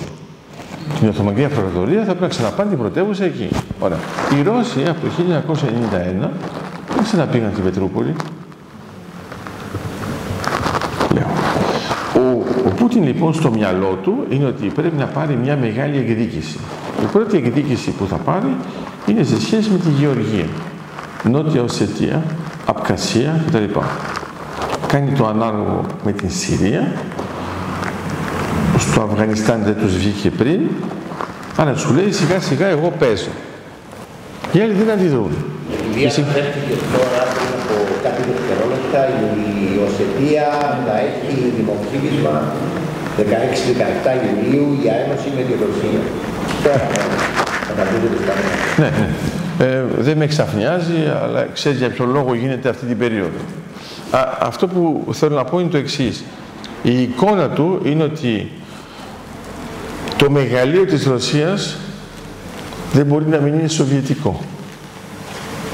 την 0.98 1.08
Οθωμανική 1.08 1.44
Αυτοκρατορία 1.44 1.98
θα 1.98 2.04
πρέπει 2.04 2.20
να 2.20 2.28
ξαναπάνε 2.28 2.68
την 2.68 2.78
πρωτεύουσα 2.78 3.24
εκεί. 3.24 3.48
Ωραία. 3.78 3.98
Οι 4.38 4.42
Ρώσοι 4.42 4.82
από 4.88 5.00
το 5.00 5.08
1991 6.22 6.28
δεν 6.94 7.02
ξαναπήγαν 7.02 7.52
την 7.54 7.64
Πετρούπολη. 7.64 8.14
Λέω. 11.14 11.26
Ο, 12.14 12.44
ο 13.00 13.02
Πούτιν 13.02 13.14
λοιπόν 13.14 13.34
στο 13.34 13.50
μυαλό 13.50 13.98
του 14.02 14.26
είναι 14.28 14.44
ότι 14.44 14.66
πρέπει 14.66 14.96
να 14.96 15.06
πάρει 15.06 15.38
μια 15.42 15.56
μεγάλη 15.56 15.98
εκδίκηση. 15.98 16.58
Η 17.02 17.06
πρώτη 17.12 17.36
εκδίκηση 17.36 17.90
που 17.90 18.06
θα 18.06 18.16
πάρει 18.16 18.56
είναι 19.06 19.22
σε 19.22 19.40
σχέση 19.40 19.70
με 19.70 19.78
τη 19.78 19.88
Γεωργία. 19.88 20.46
Νότια 21.30 21.62
Οσετία, 21.62 22.22
Απκασία 22.66 23.44
κτλ. 23.46 23.78
Κάνει 24.86 25.12
το 25.12 25.26
ανάλογο 25.26 25.84
με 26.04 26.12
την 26.12 26.30
Συρία 26.30 26.92
στο 28.78 29.00
Αφγανιστάν 29.00 29.62
δεν 29.64 29.76
τους 29.80 29.96
βγήκε 29.96 30.30
πριν, 30.30 30.60
αλλά 31.56 31.76
σου 31.76 31.94
λέει 31.94 32.12
σιγά 32.12 32.40
σιγά 32.40 32.66
εγώ 32.66 32.92
παίζω. 32.98 33.32
Οι 34.52 34.60
άλλοι 34.60 34.72
δεν 34.72 34.90
αντιδρούν. 34.90 35.32
Επειδή 35.72 36.02
αναφέρθηκε 36.02 36.74
τώρα 36.94 37.22
πριν 37.34 37.50
από 37.60 37.74
κάποια 38.04 38.24
δευτερόλεπτα 38.30 39.00
η 39.18 39.50
Οσετία 39.86 40.46
θα 40.86 40.94
έχει 41.08 41.52
δημοψήφισμα 41.56 42.34
16-17 43.22 43.24
Ιουλίου 44.44 44.78
για 44.82 44.92
ένωση 44.92 45.28
με 45.36 45.42
τη 45.42 45.52
Ρωσία. 45.52 46.00
Τώρα 46.62 46.78
θα 47.66 47.72
τα 47.72 47.82
πείτε 47.82 48.32
Ναι, 48.78 48.90
ναι. 48.98 49.08
Ε, 49.64 49.84
δεν 49.98 50.16
με 50.16 50.24
εξαφνιάζει, 50.24 51.12
αλλά 51.22 51.46
ξέρεις 51.52 51.78
για 51.78 51.90
ποιο 51.90 52.04
λόγο 52.04 52.34
γίνεται 52.34 52.68
αυτή 52.68 52.86
την 52.86 52.98
περίοδο. 52.98 53.38
Α, 54.10 54.28
αυτό 54.40 54.66
που 54.66 55.06
θέλω 55.12 55.34
να 55.34 55.44
πω 55.44 55.58
είναι 55.58 55.68
το 55.68 55.76
εξής. 55.76 56.24
Η 56.82 57.02
εικόνα 57.02 57.48
του 57.48 57.80
είναι 57.84 58.02
ότι 58.02 58.50
το 60.16 60.30
μεγαλείο 60.30 60.84
της 60.84 61.06
Ρωσίας 61.06 61.76
δεν 62.92 63.06
μπορεί 63.06 63.26
να 63.26 63.38
μην 63.38 63.54
είναι 63.54 63.68
σοβιετικό. 63.68 64.40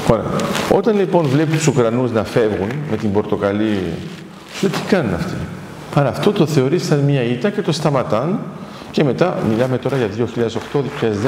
Ωραία. 0.08 0.24
Όταν 0.70 0.96
λοιπόν 0.98 1.26
βλέπεις 1.26 1.56
τους 1.56 1.66
Ουκρανούς 1.66 2.12
να 2.12 2.24
φεύγουν 2.24 2.68
με 2.90 2.96
την 2.96 3.12
πορτοκαλί, 3.12 3.78
σου 4.54 4.70
τι 4.70 4.78
κάνουν 4.88 5.14
αυτοί; 5.14 5.34
Άρα 5.98 6.08
αυτό 6.08 6.32
το 6.32 6.46
θεωρείς 6.46 6.84
σαν 6.84 6.98
μια 6.98 7.22
ήττα 7.22 7.50
και 7.50 7.62
το 7.62 7.72
σταματάν 7.72 8.38
και 8.90 9.04
μετά 9.04 9.36
μιλάμε 9.48 9.78
τώρα 9.78 9.96
για 9.96 10.08
2008, 10.72 10.78
2010 10.78 10.82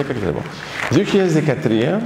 κλπ. 0.04 0.36
2013 1.98 2.00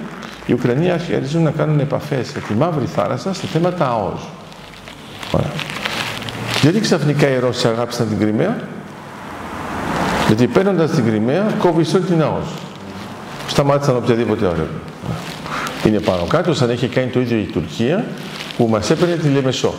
οι 0.47 0.53
Ουκρανοί 0.53 0.91
αρχίζουν 0.91 1.43
να 1.43 1.51
κάνουν 1.51 1.81
επαφές 1.81 2.27
σε 2.27 2.39
τη 2.39 2.55
Μαύρη 2.55 2.87
Θάλασσα 2.87 3.35
σε 3.35 3.47
θέματα 3.47 3.87
ΑΟΣ. 3.89 4.21
Ωραία. 5.33 5.51
Γιατί 6.63 6.81
ξαφνικά 6.81 7.29
οι 7.29 7.39
Ρώσοι 7.39 7.69
αγάπησαν 7.69 8.09
την 8.09 8.19
Κρυμαία, 8.19 8.57
γιατί 10.27 10.47
παίρνοντας 10.47 10.91
την 10.91 11.05
Κρυμαία, 11.05 11.55
κόβει 11.59 11.85
όλη 11.95 12.05
την 12.05 12.23
ΑΟΣ. 12.23 12.49
Σταμάτησαν 13.49 13.97
οποιαδήποτε 13.97 14.47
ώρα. 14.47 14.67
Είναι 15.87 16.01
πάνω 16.01 16.25
κάτω, 16.25 16.55
σαν 16.55 16.71
έχει 16.71 16.89
κάνει 16.89 17.11
το 17.11 17.21
ίδιο 17.21 17.37
η 17.37 17.49
Τουρκία, 17.53 18.05
που 18.57 18.67
μας 18.67 18.91
έπαιρνε 18.91 19.15
τη 19.15 19.29
Λεμεσό. 19.29 19.75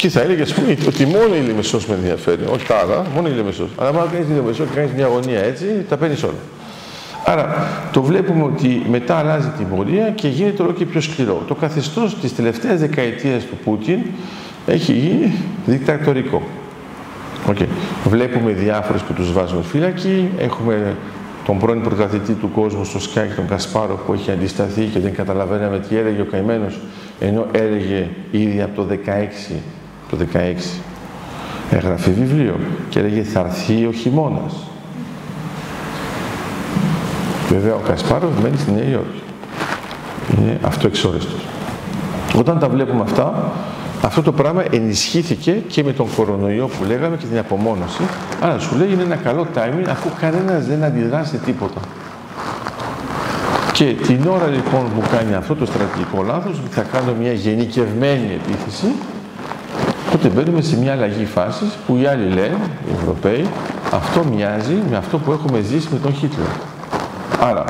Και 0.00 0.08
θα 0.08 0.20
έλεγε 0.20 0.42
ας 0.42 0.54
πούμε, 0.54 0.76
ότι 0.86 1.06
μόνο 1.06 1.36
η 1.42 1.46
Λεμεσός 1.46 1.86
με 1.86 1.94
ενδιαφέρει, 1.94 2.44
όχι 2.52 2.66
τα 2.66 2.76
άλλα, 2.76 3.04
μόνο 3.14 3.28
η 3.28 3.32
Λεμεσός. 3.32 3.68
Αλλά 3.76 3.88
αν 3.88 4.10
κάνεις 4.12 4.26
τη 4.26 4.32
Λεμεσός 4.32 4.68
και 4.68 4.74
κάνεις 4.74 4.92
μια 4.92 5.04
αγωνία 5.04 5.38
έτσι, 5.38 5.64
τα 5.88 5.96
παίρνεις 5.96 6.22
όλα. 6.22 6.42
Άρα 7.24 7.68
το 7.92 8.02
βλέπουμε 8.02 8.42
ότι 8.42 8.82
μετά 8.90 9.16
αλλάζει 9.16 9.48
την 9.56 9.68
πορεία 9.68 10.10
και 10.10 10.28
γίνεται 10.28 10.62
όλο 10.62 10.72
και 10.72 10.84
πιο 10.84 11.00
σκληρό. 11.00 11.42
Το 11.48 11.54
καθεστώς 11.54 12.20
της 12.20 12.34
τελευταίας 12.34 12.80
δεκαετίας 12.80 13.44
του 13.44 13.56
Πούτιν 13.64 13.98
έχει 14.66 14.92
γίνει 14.92 15.32
δικτατορικό. 15.66 16.42
Okay. 17.48 17.66
Βλέπουμε 18.04 18.52
διάφορες 18.52 19.02
που 19.02 19.12
τους 19.12 19.32
βάζουν 19.32 19.62
φύλακοι. 19.62 20.28
Έχουμε 20.38 20.96
τον 21.46 21.58
πρώην 21.58 21.82
πρωταθλητή 21.82 22.32
του 22.32 22.50
κόσμου 22.54 22.84
στο 22.84 23.00
Σκάκι, 23.00 23.34
τον 23.34 23.48
Κασπάρο, 23.48 24.02
που 24.06 24.12
έχει 24.12 24.30
αντισταθεί 24.30 24.84
και 24.84 24.98
δεν 24.98 25.14
καταλαβαίναμε 25.14 25.78
τι 25.78 25.96
έλεγε 25.96 26.20
ο 26.20 26.26
καημένος, 26.30 26.78
ενώ 27.20 27.46
έλεγε 27.52 28.08
ήδη 28.30 28.62
από 28.62 28.82
το 28.82 28.86
16, 29.50 29.54
το 30.10 30.16
16 30.32 30.38
έγραφε 31.70 32.10
βιβλίο 32.10 32.56
και 32.88 32.98
έλεγε 32.98 33.22
θα 33.22 33.40
έρθει 33.40 33.86
ο 33.86 33.92
χειμώνας. 33.92 34.54
Βέβαια 37.48 37.74
ο 37.74 37.80
Κασπάροφ 37.86 38.40
μένει 38.42 38.56
στη 38.56 38.70
Νέα 38.70 38.84
Υόρκη. 38.84 39.22
Είναι 40.38 40.58
αυτό 40.62 40.86
εξόριστος. 40.86 41.40
Όταν 42.38 42.58
τα 42.58 42.68
βλέπουμε 42.68 43.02
αυτά, 43.02 43.52
αυτό 44.02 44.22
το 44.22 44.32
πράγμα 44.32 44.64
ενισχύθηκε 44.70 45.52
και 45.52 45.84
με 45.84 45.92
τον 45.92 46.06
κορονοϊό 46.16 46.66
που 46.66 46.84
λέγαμε 46.84 47.16
και 47.16 47.26
την 47.26 47.38
απομόνωση. 47.38 48.02
Άρα 48.40 48.58
σου 48.58 48.76
λέει 48.76 48.92
είναι 48.92 49.02
ένα 49.02 49.16
καλό 49.16 49.46
timing 49.54 49.86
αφού 49.90 50.08
κανένας 50.20 50.66
δεν 50.66 50.84
αντιδρά 50.84 51.24
σε 51.24 51.36
τίποτα. 51.36 51.80
Και 53.72 53.84
την 53.84 54.26
ώρα 54.26 54.46
λοιπόν 54.46 54.82
που 54.94 55.02
κάνει 55.10 55.34
αυτό 55.34 55.54
το 55.54 55.66
στρατηγικό 55.66 56.22
λάθος, 56.22 56.58
ότι 56.58 56.74
θα 56.74 56.82
κάνω 56.82 57.14
μια 57.20 57.32
γενικευμένη 57.32 58.38
επίθεση, 58.44 58.86
τότε 60.22 60.34
μπαίνουμε 60.34 60.62
σε 60.62 60.76
μια 60.76 60.92
αλλαγή 60.92 61.24
φάσης 61.24 61.68
που 61.86 61.96
οι 61.96 62.06
άλλοι 62.06 62.28
λένε, 62.28 62.58
οι 62.88 62.92
Ευρωπαίοι, 63.00 63.46
αυτό 63.92 64.24
μοιάζει 64.24 64.76
με 64.90 64.96
αυτό 64.96 65.18
που 65.18 65.32
έχουμε 65.32 65.60
ζήσει 65.60 65.88
με 65.92 65.98
τον 65.98 66.14
Χίτλερ. 66.14 66.46
Άρα, 67.40 67.64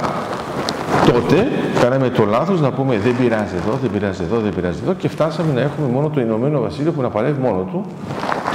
τότε 1.07 1.49
κάναμε 1.81 2.09
το 2.09 2.25
λάθος 2.25 2.61
να 2.61 2.71
πούμε 2.71 2.99
δεν 2.99 3.17
πειράζει 3.17 3.55
εδώ, 3.57 3.79
δεν 3.83 3.91
πειράζει 3.91 4.23
εδώ, 4.23 4.39
δεν 4.41 4.55
πειράζει 4.55 4.79
εδώ 4.83 4.95
και 4.95 5.09
φτάσαμε 5.09 5.53
να 5.53 5.61
έχουμε 5.61 5.89
μόνο 5.89 6.09
το 6.09 6.21
Ηνωμένο 6.21 6.61
Βασίλειο 6.61 6.93
που 6.93 7.03
να 7.03 7.09
παλεύει 7.09 7.41
μόνο 7.41 7.69
του 7.73 7.85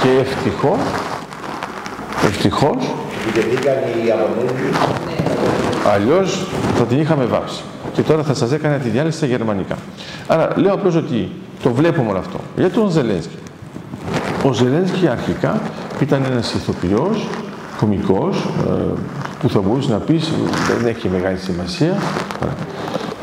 και 0.02 0.08
ευτυχώς, 0.20 0.78
ευτυχώς, 2.24 2.76
οι 3.26 4.06
Ιαπωνέζοι. 4.06 4.70
αλλιώς 5.94 6.46
θα 6.78 6.84
την 6.84 7.00
είχαμε 7.00 7.24
βάψει. 7.24 7.62
και 7.92 8.02
τώρα 8.02 8.22
θα 8.22 8.34
σας 8.34 8.52
έκανα 8.52 8.76
τη 8.76 8.88
διάλυση 8.88 9.16
στα 9.16 9.26
γερμανικά. 9.26 9.76
Άρα 10.26 10.48
λέω 10.56 10.72
απλώς 10.72 10.94
ότι 10.94 11.30
το 11.62 11.70
βλέπουμε 11.70 12.10
όλο 12.10 12.18
αυτό. 12.18 12.38
Για 12.56 12.70
τον 12.70 12.90
Ζελένσκι. 12.90 13.36
Ο 14.46 14.52
Ζελένσκι 14.52 15.08
αρχικά 15.08 15.60
ήταν 16.00 16.24
ένας 16.30 16.54
ηθοποιός, 16.54 17.28
κομικός, 17.78 18.36
ε, 18.68 18.72
που 19.40 19.48
θα 19.48 19.60
μπορούσε 19.60 19.92
να 19.92 19.98
πεις 19.98 20.32
δεν 20.78 20.86
έχει 20.86 21.08
μεγάλη 21.08 21.38
σημασία. 21.38 21.96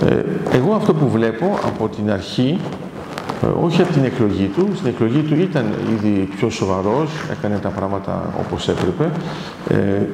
Ε, 0.06 0.16
εγώ 0.56 0.74
αυτό 0.74 0.94
που 0.94 1.10
βλέπω 1.10 1.60
από 1.66 1.90
την 1.90 2.12
αρχή, 2.12 2.60
ε, 3.44 3.46
όχι 3.64 3.82
από 3.82 3.94
την 3.94 4.04
εκλογή 4.04 4.46
του, 4.56 4.70
στην 4.76 4.88
εκλογή 4.88 5.20
του 5.20 5.36
ήταν 5.36 5.66
ήδη 5.94 6.30
πιο 6.36 6.50
σοβαρός, 6.50 7.10
έκανε 7.32 7.58
τα 7.58 7.70
πράγματα 7.70 8.34
όπως 8.40 8.70
έπρεπε. 8.70 9.10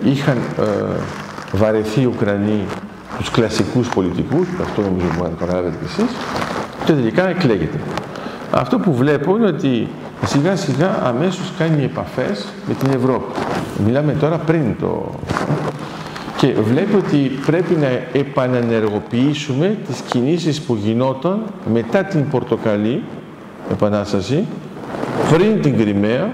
είχαν 0.04 0.38
βαρεθεί 1.51 2.01
οι 2.01 2.06
Ουκρανοί 2.06 2.66
τους 3.18 3.32
κλασικούς 3.32 3.89
πολιτικούς, 3.89 4.48
αυτό 4.62 4.82
νομίζω 4.82 5.06
που 5.18 5.24
να 5.24 5.30
καταλάβετε 5.39 5.75
κι 5.80 5.86
εσείς, 5.86 6.16
και 6.86 6.92
τελικά 6.92 7.30
εκλέγεται. 7.30 7.80
Αυτό 8.51 8.80
που 8.80 8.94
βλέπω 8.94 9.38
είναι 9.38 9.48
ότι 9.48 9.88
σιγά 10.26 10.56
σιγά 10.56 11.00
αμέσως 11.04 11.54
κάνει 11.58 11.84
επαφές 11.84 12.46
με 12.68 12.74
την 12.74 12.92
Ευρώπη. 12.94 13.32
Μιλάμε 13.86 14.14
τώρα 14.14 14.38
πριν 14.38 14.76
το... 14.80 15.12
Και 16.38 16.54
βλέπει 16.54 16.96
ότι 16.96 17.18
πρέπει 17.46 17.74
να 17.74 18.20
επανενεργοποιήσουμε 18.20 19.78
τις 19.88 20.00
κινήσεις 20.00 20.62
που 20.62 20.76
γινόταν 20.76 21.44
μετά 21.74 22.04
την 22.04 22.30
Πορτοκαλί 22.30 23.04
Επανάσταση, 23.72 24.46
πριν 25.32 25.62
την 25.62 25.78
Κρυμαία, 25.78 26.30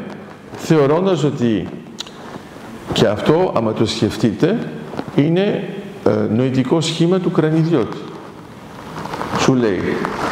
θεωρώντας 0.55 1.23
ότι 1.23 1.67
και 2.93 3.07
αυτό, 3.07 3.53
άμα 3.55 3.73
το 3.73 3.85
σκεφτείτε, 3.85 4.59
είναι 5.15 5.63
ε, 6.05 6.33
νοητικό 6.35 6.81
σχήμα 6.81 7.19
του 7.19 7.31
κρανιδιώτη. 7.31 7.97
Σου 9.39 9.53
λέει, 9.53 9.81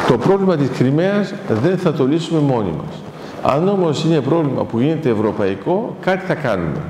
το 0.08 0.18
πρόβλημα 0.18 0.56
της 0.56 0.68
Κρυμαίας 0.68 1.34
δεν 1.62 1.78
θα 1.78 1.92
το 1.92 2.06
λύσουμε 2.06 2.40
μόνοι 2.40 2.70
μας. 2.70 3.03
Αν 3.46 3.68
όμως 3.68 4.04
είναι 4.04 4.20
πρόβλημα 4.20 4.64
που 4.64 4.80
γίνεται 4.80 5.08
ευρωπαϊκό, 5.08 5.96
κάτι 6.00 6.26
θα 6.26 6.34
κάνουμε. 6.34 6.80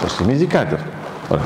Σας 0.00 0.14
θυμίζει 0.14 0.46
κάτι 0.46 0.74
αυτό. 0.74 0.88
Ωραία. 1.28 1.44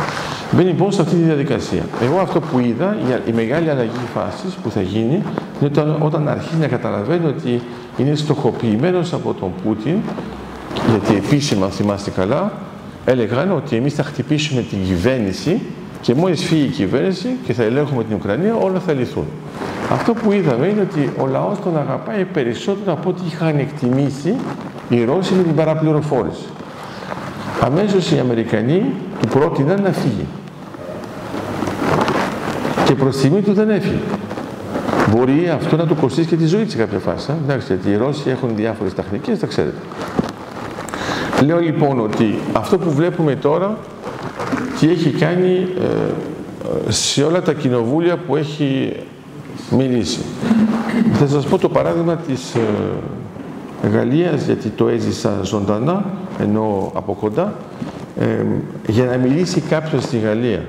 Μπαίνει 0.52 0.68
λοιπόν 0.68 0.92
σε 0.92 1.00
αυτή 1.02 1.14
τη 1.14 1.22
διαδικασία. 1.22 1.82
Εγώ 2.02 2.18
αυτό 2.18 2.40
που 2.40 2.58
είδα, 2.58 2.96
η 3.26 3.32
μεγάλη 3.32 3.70
αλλαγή 3.70 3.90
φάσης 4.14 4.54
που 4.54 4.70
θα 4.70 4.82
γίνει, 4.82 5.22
είναι 5.60 5.64
όταν, 5.64 5.96
όταν 6.00 6.28
αρχίζει 6.28 6.60
να 6.60 6.66
καταλαβαίνει 6.66 7.26
ότι 7.26 7.62
είναι 7.96 8.14
στοχοποιημένος 8.14 9.12
από 9.12 9.34
τον 9.34 9.50
Πούτιν, 9.64 9.96
γιατί 10.90 11.14
επίσημα, 11.14 11.64
αν 11.64 11.70
θυμάστε 11.70 12.10
καλά, 12.10 12.52
έλεγαν 13.04 13.52
ότι 13.52 13.76
εμείς 13.76 13.94
θα 13.94 14.02
χτυπήσουμε 14.02 14.60
την 14.62 14.78
κυβέρνηση 14.84 15.60
και 16.00 16.14
μόλις 16.14 16.44
φύγει 16.44 16.64
η 16.64 16.68
κυβέρνηση 16.68 17.28
και 17.46 17.52
θα 17.52 17.62
ελέγχουμε 17.62 18.04
την 18.04 18.14
Ουκρανία, 18.16 18.54
όλα 18.54 18.78
θα 18.78 18.92
λυθούν. 18.92 19.24
Αυτό 19.90 20.14
που 20.14 20.32
είδαμε 20.32 20.66
είναι 20.66 20.80
ότι 20.80 21.12
ο 21.18 21.26
λαός 21.26 21.58
τον 21.64 21.78
αγαπάει 21.78 22.24
περισσότερο 22.24 22.92
από 22.92 23.08
ό,τι 23.08 23.20
είχαν 23.26 23.58
εκτιμήσει 23.58 24.34
οι 24.88 25.04
Ρώσοι 25.04 25.34
με 25.34 25.42
την 25.42 25.54
παραπληροφόρηση. 25.54 26.44
Αμέσως 27.60 28.10
οι 28.10 28.18
Αμερικανοί 28.18 28.92
του 29.20 29.28
πρότειναν 29.28 29.82
να 29.82 29.92
φύγει. 29.92 30.26
Και 32.84 32.94
προς 32.94 33.16
τιμή 33.16 33.40
του 33.40 33.52
δεν 33.52 33.70
έφυγε. 33.70 33.98
Μπορεί 35.10 35.50
αυτό 35.54 35.76
να 35.76 35.86
του 35.86 35.96
κοστίσει 35.96 36.28
και 36.28 36.36
τη 36.36 36.46
ζωή 36.46 36.62
της 36.62 36.72
σε 36.72 36.78
κάποια 36.78 36.98
φάση. 36.98 37.32
Εντάξει, 37.44 37.66
γιατί 37.66 37.90
οι 37.90 37.96
Ρώσοι 37.96 38.30
έχουν 38.30 38.50
διάφορες 38.56 38.94
τεχνικές, 38.94 39.38
τα 39.38 39.46
ξέρετε. 39.46 39.76
Λέω 41.44 41.58
λοιπόν 41.58 42.00
ότι 42.00 42.38
αυτό 42.52 42.78
που 42.78 42.90
βλέπουμε 42.90 43.34
τώρα 43.34 43.78
τι 44.80 44.90
έχει 44.90 45.10
κάνει 45.10 45.68
ε, 46.86 46.90
σε 46.90 47.22
όλα 47.22 47.42
τα 47.42 47.52
κοινοβούλια 47.52 48.16
που 48.16 48.36
έχει 48.36 48.96
μιλήσει. 49.70 50.20
Θα 51.12 51.26
σας 51.26 51.46
πω 51.46 51.58
το 51.58 51.68
παράδειγμα 51.68 52.16
της 52.16 52.54
ε, 52.54 53.88
Γαλλίας, 53.88 54.44
γιατί 54.44 54.68
το 54.68 54.88
έζησα 54.88 55.40
ζωντανά, 55.42 56.04
ενώ 56.40 56.92
από 56.94 57.12
κοντά. 57.12 57.54
Ε, 58.18 58.44
για 58.86 59.04
να 59.04 59.16
μιλήσει 59.16 59.60
κάποιος 59.60 60.02
στη 60.02 60.18
Γαλλία, 60.18 60.64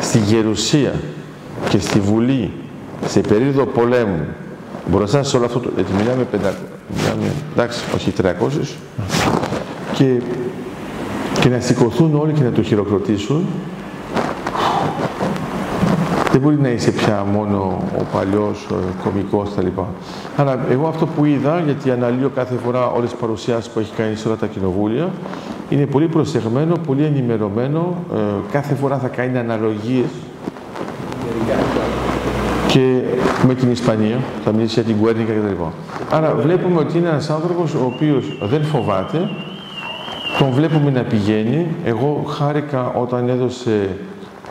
στη 0.00 0.18
Γερουσία 0.18 0.92
και 1.68 1.78
στη 1.78 2.00
Βουλή, 2.00 2.52
σε 3.06 3.20
περίοδο 3.20 3.66
πολέμου, 3.66 4.26
μπροστά 4.90 5.22
σε 5.22 5.36
όλο 5.36 5.46
αυτό 5.46 5.58
το... 5.58 5.70
γιατί 5.74 5.92
μιλάμε 5.92 6.26
500, 6.32 6.36
μιλάμε, 6.96 7.32
εντάξει, 7.52 7.84
όχι 7.94 8.12
300, 8.22 8.30
και 9.92 10.20
και 11.42 11.48
να 11.48 11.60
σηκωθούν 11.60 12.14
όλοι 12.14 12.32
και 12.32 12.42
να 12.42 12.50
το 12.50 12.62
χειροκροτήσουν, 12.62 13.46
δεν 16.32 16.40
μπορεί 16.40 16.56
να 16.60 16.68
είσαι 16.68 16.90
πια 16.90 17.26
μόνο 17.32 17.78
ο 17.98 18.02
παλιός 18.12 18.66
ο 18.70 18.74
κομικός 19.04 19.50
κτλ. 19.56 19.66
Αλλά 20.36 20.58
εγώ 20.70 20.86
αυτό 20.86 21.06
που 21.06 21.24
είδα, 21.24 21.62
γιατί 21.64 21.90
αναλύω 21.90 22.30
κάθε 22.34 22.54
φορά 22.64 22.86
όλες 22.86 23.10
τις 23.10 23.18
παρουσιάσεις 23.20 23.70
που 23.70 23.78
έχει 23.78 23.92
κάνει 23.96 24.16
σε 24.16 24.28
όλα 24.28 24.36
τα 24.36 24.46
κοινοβούλια, 24.46 25.10
είναι 25.68 25.86
πολύ 25.86 26.08
προσεγμένο, 26.08 26.74
πολύ 26.86 27.04
ενημερωμένο, 27.04 27.94
ε, 28.14 28.16
κάθε 28.52 28.74
φορά 28.74 28.98
θα 28.98 29.08
κάνει 29.08 29.38
αναλογίες 29.38 30.06
και 32.66 33.00
με 33.46 33.54
την 33.54 33.70
Ισπανία, 33.70 34.16
θα 34.44 34.52
μιλήσει 34.52 34.74
για 34.74 34.82
την 34.92 35.00
Κουέρνικα 35.00 35.32
κτλ. 35.32 35.62
Άρα 36.10 36.34
βλέπουμε 36.34 36.80
ότι 36.80 36.98
είναι 36.98 37.08
ένας 37.08 37.30
άνθρωπος 37.30 37.74
ο 37.74 37.92
οποίος 37.94 38.38
δεν 38.42 38.64
φοβάται, 38.64 39.28
τον 40.38 40.50
βλέπουμε 40.50 40.90
να 40.90 41.02
πηγαίνει. 41.02 41.66
Εγώ 41.84 42.24
χάρηκα 42.28 42.92
όταν 42.94 43.28
έδωσε 43.28 43.88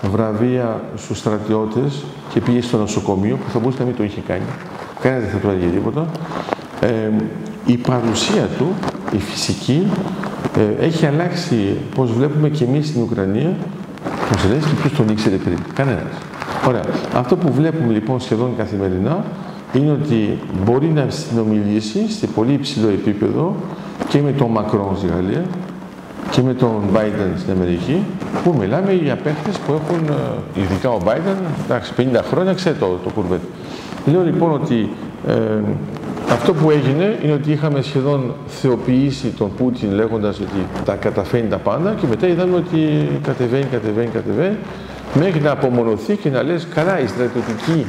βραβεία 0.02 0.82
στους 0.96 1.18
στρατιώτες 1.18 2.04
και 2.34 2.40
πήγε 2.40 2.62
στο 2.62 2.78
νοσοκομείο, 2.78 3.36
που 3.36 3.50
θα 3.52 3.60
μπορούσε 3.60 3.80
να 3.80 3.86
μην 3.86 3.96
το 3.96 4.04
είχε 4.04 4.22
κάνει. 4.28 4.46
Κανένας 5.02 5.24
δεν 5.24 5.34
θα 5.34 5.38
του 5.38 5.50
έλεγε 5.50 5.72
τίποτα. 5.72 6.08
Ε, 6.80 7.12
η 7.66 7.78
παρουσία 7.78 8.48
του, 8.58 8.68
η 9.12 9.18
φυσική, 9.20 9.88
ε, 10.58 10.86
έχει 10.86 11.06
αλλάξει 11.06 11.78
πώς 11.96 12.12
βλέπουμε 12.12 12.50
και 12.50 12.64
εμείς 12.64 12.88
στην 12.88 13.02
Ουκρανία. 13.02 13.56
Ο 14.06 14.38
Ζελένσκι 14.40 14.74
ποιος 14.76 14.94
τον 14.94 15.10
ήξερε 15.10 15.36
πριν; 15.36 15.58
Κανένας. 15.74 16.14
Ωραία. 16.68 16.84
Αυτό 17.16 17.36
που 17.36 17.54
βλέπουμε 17.54 17.94
λοιπόν 17.94 18.20
σχεδόν 18.20 18.56
καθημερινά 18.58 19.26
είναι 19.74 19.92
ότι 19.92 20.40
μπορεί 20.66 20.88
να 20.88 21.10
συνομιλήσει 21.10 22.12
σε 22.12 22.28
πολύ 22.28 22.54
υψηλό 22.54 22.88
επίπεδο 22.88 23.56
και 24.08 24.22
με 24.22 24.32
τον 24.32 24.52
Μακρόν 24.52 24.98
στη 24.98 25.08
Γαλλία 25.08 25.46
και 26.32 26.42
με 26.42 26.54
τον 26.54 26.82
Biden 26.94 27.38
στην 27.38 27.52
Αμερική, 27.52 28.06
που 28.44 28.56
μιλάμε 28.60 28.94
για 28.94 29.16
παίχτες 29.16 29.58
που 29.58 29.74
έχουν, 29.74 30.08
ε, 30.56 30.62
ειδικά 30.62 30.90
ο 30.90 31.00
Biden, 31.06 31.36
εντάξει, 31.66 31.94
50 31.98 32.22
χρόνια, 32.30 32.54
ξέρει 32.54 32.78
το, 32.78 33.00
το 33.04 33.10
κουρβέτ. 33.10 33.42
Λέω 34.06 34.24
λοιπόν 34.24 34.52
ότι 34.54 34.90
ε, 35.28 35.34
αυτό 36.32 36.54
που 36.54 36.72
έγινε 36.72 37.20
είναι 37.24 37.34
ότι 37.34 37.52
είχαμε 37.52 37.82
σχεδόν 37.82 38.34
θεοποιήσει 38.48 39.28
τον 39.28 39.52
Πούτιν 39.58 39.92
λέγοντας 39.92 40.40
ότι 40.40 40.66
τα 40.86 40.96
καταφέρνει 40.96 41.50
τα 41.50 41.58
πάντα 41.58 41.96
και 42.00 42.08
μετά 42.08 42.28
είδαμε 42.28 42.56
ότι 42.56 43.10
κατεβαίνει, 43.24 43.66
κατεβαίνει, 43.72 44.08
κατεβαίνει 44.08 44.58
μέχρι 45.14 45.42
να 45.42 45.52
απομονωθεί 45.52 46.16
και 46.16 46.30
να 46.30 46.44
λες 46.44 46.68
καλά 46.74 47.00
οι 47.00 47.08
στρατιωτικοί 47.08 47.86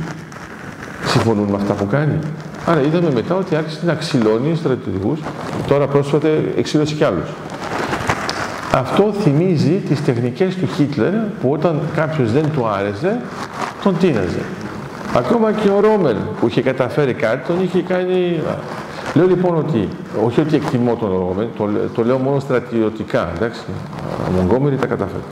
συμφωνούν 1.07 1.48
με 1.48 1.57
αυτά 1.57 1.72
που 1.72 1.87
κάνει. 1.87 2.18
Άρα 2.66 2.81
είδαμε 2.81 3.11
μετά 3.14 3.35
ότι 3.35 3.57
άρχισε 3.57 3.81
να 3.85 3.94
ξυλώνει 3.94 4.57
στρατιωτικούς, 4.57 5.20
τώρα 5.68 5.87
πρόσφατα 5.87 6.28
εξήλωσε 6.57 6.94
κι 6.94 7.05
άλλους. 7.05 7.28
Αυτό 8.74 9.12
θυμίζει 9.20 9.82
τις 9.88 10.04
τεχνικές 10.04 10.56
του 10.56 10.66
Χίτλερ 10.66 11.12
που 11.12 11.50
όταν 11.50 11.80
κάποιος 11.94 12.32
δεν 12.32 12.50
του 12.52 12.66
άρεσε, 12.66 13.20
τον 13.82 13.98
τίναζε. 13.98 14.42
Ακόμα 15.16 15.52
και 15.52 15.68
ο 15.68 15.80
Ρόμελ 15.80 16.16
που 16.40 16.48
είχε 16.48 16.62
καταφέρει 16.62 17.14
κάτι, 17.14 17.46
τον 17.46 17.62
είχε 17.62 17.82
κάνει... 17.82 18.40
Λέω 19.14 19.26
λοιπόν 19.26 19.56
ότι, 19.56 19.88
όχι 20.24 20.40
ότι 20.40 20.56
εκτιμώ 20.56 20.96
τον 20.96 21.11
Ρόμελ, 21.11 21.46
το, 21.56 21.68
το 21.94 22.04
λέω 22.04 22.18
μόνο 22.18 22.40
στρατιωτικά, 22.40 23.32
εντάξει, 23.37 23.61
ο 24.28 24.40
Μογκόμερη 24.40 24.76
τα 24.76 24.87
καταφέρει. 24.87 25.22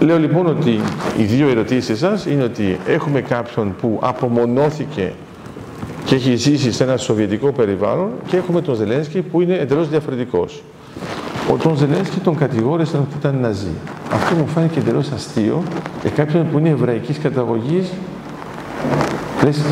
Λέω 0.00 0.18
λοιπόν 0.18 0.46
ότι 0.46 0.80
οι 1.16 1.22
δύο 1.22 1.48
ερωτήσεις 1.48 1.98
σας 1.98 2.26
είναι 2.26 2.42
ότι 2.42 2.78
έχουμε 2.86 3.20
κάποιον 3.20 3.74
που 3.80 3.98
απομονώθηκε 4.02 5.12
και 6.04 6.14
έχει 6.14 6.36
ζήσει 6.36 6.72
σε 6.72 6.82
ένα 6.84 6.96
σοβιετικό 6.96 7.52
περιβάλλον 7.52 8.10
και 8.26 8.36
έχουμε 8.36 8.60
τον 8.60 8.74
Ζελένσκι 8.74 9.22
που 9.22 9.40
είναι 9.40 9.54
εντελώς 9.54 9.88
διαφορετικός. 9.88 10.62
Ο 11.52 11.56
τον 11.56 11.76
Ζελένσκι 11.76 12.18
τον 12.18 12.36
κατηγόρησαν 12.36 13.00
ότι 13.00 13.16
ήταν 13.18 13.38
Ναζί. 13.40 13.72
Αυτό 14.12 14.34
μου 14.34 14.46
φάνηκε 14.46 14.78
εντελώς 14.78 15.10
αστείο 15.10 15.62
για 16.02 16.10
κάποιον 16.10 16.50
που 16.50 16.58
είναι 16.58 16.68
εβραϊκής 16.68 17.18
καταγωγής. 17.18 17.92
Λες, 19.44 19.64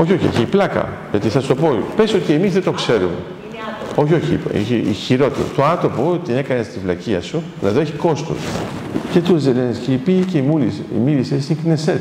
όχι, 0.00 0.12
όχι, 0.12 0.26
έχει 0.26 0.44
πλάκα. 0.44 0.88
Γιατί 1.10 1.28
θα 1.28 1.40
σου 1.40 1.48
το 1.48 1.54
πω, 1.54 1.78
πες 1.96 2.14
ότι 2.14 2.32
εμείς 2.32 2.52
δεν 2.52 2.62
το 2.62 2.72
ξέρουμε. 2.72 3.16
Όχι, 3.94 4.14
όχι, 4.14 4.38
έχει 4.52 4.92
χειρότερο. 4.92 5.44
Το 5.56 5.64
άτομο 5.64 6.18
την 6.24 6.36
έκανε 6.36 6.62
στη 6.62 6.78
βλακεία 6.78 7.20
σου, 7.20 7.42
δηλαδή 7.60 7.80
έχει 7.80 7.92
κόστος. 7.92 8.36
Και 9.12 9.20
του 9.20 9.36
Ζελένσκι 9.36 10.00
πήγε 10.04 10.22
και 10.22 10.42
μίλησε 11.04 11.40
στην 11.40 11.56
Κνεσέτ. 11.62 12.00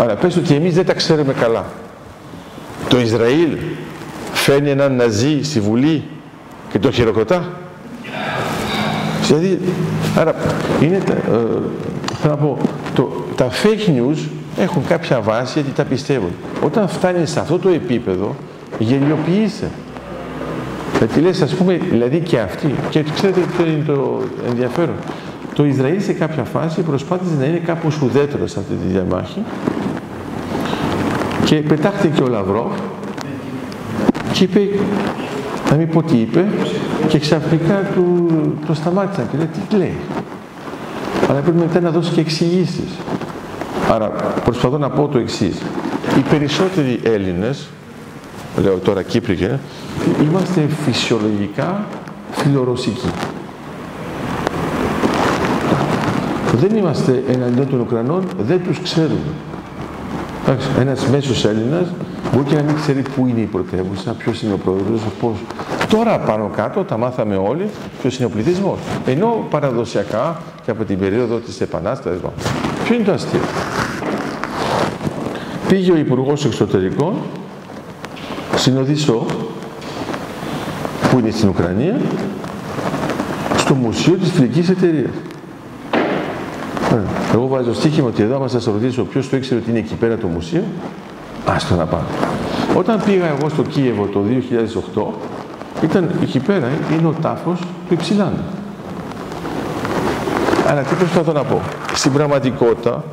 Άρα 0.00 0.14
πες 0.14 0.36
ότι 0.36 0.54
εμείς 0.54 0.74
δεν 0.74 0.86
τα 0.86 0.94
ξέρουμε 0.94 1.32
καλά. 1.32 1.64
Το 2.88 2.98
Ισραήλ 2.98 3.56
φέρνει 4.32 4.70
έναν 4.70 4.96
Ναζί 4.96 5.42
στη 5.42 5.60
Βουλή 5.60 6.02
και 6.72 6.78
το 6.78 6.90
χειροκροτά. 6.90 7.44
Δηλαδή, 9.26 9.60
άρα 10.16 10.34
είναι, 10.80 10.96
ε, 10.96 11.00
θέλω 12.20 12.34
να 12.34 12.36
πω, 12.36 12.58
το, 12.94 13.24
τα 13.36 13.48
fake 13.50 13.90
news 13.90 14.18
έχουν 14.58 14.86
κάποια 14.86 15.20
βάση 15.20 15.60
γιατί 15.60 15.76
τα 15.76 15.84
πιστεύουν. 15.84 16.30
Όταν 16.64 16.88
φτάνει 16.88 17.26
σε 17.26 17.40
αυτό 17.40 17.58
το 17.58 17.68
επίπεδο, 17.68 18.34
γελιοποιείσαι. 18.78 19.70
Γιατί 20.98 21.20
λες, 21.20 21.42
ας 21.42 21.54
πούμε, 21.54 21.80
δηλαδή 21.90 22.20
και 22.20 22.38
αυτοί, 22.38 22.74
και 22.90 23.02
ξέρετε 23.14 23.40
ποιο 23.56 23.66
είναι 23.66 23.82
το 23.86 24.20
ενδιαφέρον. 24.48 24.94
Το 25.54 25.64
Ισραήλ 25.64 26.02
σε 26.02 26.12
κάποια 26.12 26.44
φάση 26.44 26.80
προσπάθησε 26.80 27.34
να 27.38 27.44
είναι 27.44 27.58
κάπως 27.58 28.00
ουδέτερος 28.00 28.50
σε 28.50 28.58
αυτή 28.58 28.74
τη 28.74 28.92
διαμάχη 28.92 29.42
και 31.44 31.56
πετάχτηκε 31.56 32.22
ο 32.22 32.26
Λαυρόφ 32.26 32.72
και 34.32 34.44
είπε, 34.44 34.60
να 35.70 35.76
μην 35.76 35.88
πω 35.88 36.02
τι 36.02 36.16
είπε, 36.16 36.44
και 37.08 37.18
ξαφνικά 37.18 37.74
του, 37.94 38.28
το 38.66 38.74
σταμάτησαν 38.74 39.28
και 39.30 39.36
λέει, 39.36 39.48
τι 39.68 39.76
λέει. 39.76 39.96
Αλλά 41.30 41.40
πρέπει 41.40 41.58
μετά 41.58 41.80
να 41.80 41.90
δώσει 41.90 42.12
και 42.12 42.20
εξηγήσεις. 42.20 42.90
Άρα 43.90 44.08
προσπαθώ 44.44 44.78
να 44.78 44.90
πω 44.90 45.08
το 45.08 45.18
εξής. 45.18 45.56
Οι 46.18 46.20
περισσότεροι 46.30 47.00
Έλληνες, 47.02 47.66
λέω 48.62 48.78
τώρα 48.78 49.02
Κύπροι 49.02 49.58
είμαστε 50.22 50.68
φυσιολογικά 50.84 51.84
φιλορωσικοί. 52.30 53.10
Δεν 56.52 56.76
είμαστε 56.76 57.22
εναντίον 57.28 57.68
των 57.68 57.80
Ουκρανών, 57.80 58.24
δεν 58.38 58.60
τους 58.66 58.80
ξέρουμε. 58.80 59.32
Εντάξει, 60.46 60.68
ένας 60.80 61.06
μέσος 61.06 61.44
Έλληνας 61.44 61.86
μπορεί 62.32 62.44
και 62.48 62.54
να 62.54 62.62
μην 62.62 62.74
ξέρει 62.74 63.02
πού 63.02 63.26
είναι 63.26 63.40
η 63.40 63.44
πρωτεύουσα, 63.44 64.12
ποιος 64.12 64.42
είναι 64.42 64.52
ο 64.52 64.56
πρόεδρος, 64.56 65.00
πώς. 65.20 65.36
Τώρα 65.88 66.18
πάνω 66.18 66.50
κάτω 66.56 66.84
τα 66.84 66.96
μάθαμε 66.96 67.36
όλοι 67.36 67.68
ποιος 68.00 68.16
είναι 68.16 68.26
ο 68.26 68.28
πληθυσμός. 68.30 68.78
Ενώ 69.06 69.46
παραδοσιακά 69.50 70.40
και 70.64 70.70
από 70.70 70.84
την 70.84 70.98
περίοδο 70.98 71.36
της 71.36 71.60
Επανάστασης, 71.60 72.20
ποιο 72.84 72.94
είναι 72.94 73.04
το 73.04 73.12
αστείο. 73.12 73.40
Πήγε 75.68 75.92
ο 75.92 75.96
Υπουργός 75.96 76.44
Εξωτερικών 76.44 77.14
συνοδισό 78.56 79.26
που 81.10 81.18
είναι 81.18 81.30
στην 81.30 81.48
Ουκρανία 81.48 82.00
στο 83.56 83.74
Μουσείο 83.74 84.14
της 84.14 84.30
Φιλικής 84.30 84.68
Εταιρείας. 84.68 85.10
Εγώ 87.34 87.46
βάζω 87.46 87.74
στοίχημα 87.74 88.06
ότι 88.08 88.22
εδώ, 88.22 88.36
άμα 88.36 88.48
σας 88.48 88.64
ρωτήσω 88.64 89.04
ποιος 89.04 89.28
το 89.28 89.36
ήξερε 89.36 89.60
ότι 89.60 89.70
είναι 89.70 89.78
εκεί 89.78 89.94
πέρα 89.94 90.16
το 90.16 90.26
μουσείο, 90.26 90.62
άστο 91.46 91.74
να 91.74 91.86
πάω. 91.86 92.00
Όταν 92.74 93.02
πήγα 93.04 93.26
εγώ 93.26 93.48
στο 93.48 93.62
Κίεβο 93.62 94.06
το 94.06 94.20
2008, 94.94 95.84
ήταν 95.84 96.10
εκεί 96.22 96.38
πέρα, 96.38 96.68
είναι 96.98 97.06
ο 97.06 97.14
τάφος 97.22 97.60
του 97.60 97.94
Υψηλάνου. 97.94 98.44
Αλλά 100.68 100.80
τι 100.80 100.94
προσπαθώ 100.94 101.32
να 101.32 101.44
πω. 101.44 101.60
Στην 101.94 102.12
πραγματικότητα 102.12 103.04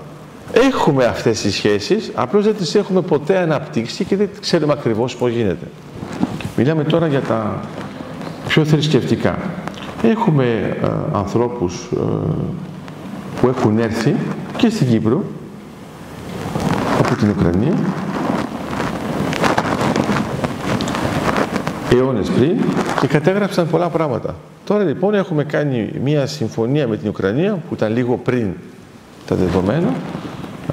έχουμε 0.51 1.05
αυτές 1.05 1.41
τις 1.41 1.55
σχέσεις, 1.55 2.11
απλώς 2.13 2.43
δεν 2.43 2.55
τις 2.55 2.75
έχουμε 2.75 3.01
ποτέ 3.01 3.37
αναπτύξει 3.37 4.03
και 4.03 4.15
δεν 4.15 4.29
ξέρουμε 4.39 4.73
ακριβώς 4.73 5.15
πώς 5.15 5.31
γίνεται. 5.31 5.67
Μιλάμε 6.57 6.83
τώρα 6.83 7.07
για 7.07 7.21
τα 7.21 7.59
πιο 8.47 8.65
θρησκευτικά. 8.65 9.37
Έχουμε 10.03 10.77
ε, 10.83 10.87
ανθρώπους 11.13 11.89
ε, 11.93 11.99
που 13.41 13.47
έχουν 13.47 13.79
έρθει 13.79 14.15
και 14.57 14.69
στην 14.69 14.87
Κύπρο 14.87 15.23
από 16.99 17.15
την 17.15 17.29
Ουκρανία 17.29 17.73
αιώνες 21.97 22.29
πριν 22.29 22.57
και 23.01 23.07
κατέγραψαν 23.07 23.69
πολλά 23.69 23.89
πράγματα. 23.89 24.35
Τώρα 24.65 24.83
λοιπόν 24.83 25.13
έχουμε 25.13 25.43
κάνει 25.43 25.91
μια 26.03 26.25
συμφωνία 26.25 26.87
με 26.87 26.97
την 26.97 27.09
Ουκρανία 27.09 27.51
που 27.69 27.73
ήταν 27.73 27.93
λίγο 27.93 28.17
πριν 28.17 28.47
τα 29.27 29.35
δεδομένα 29.35 29.87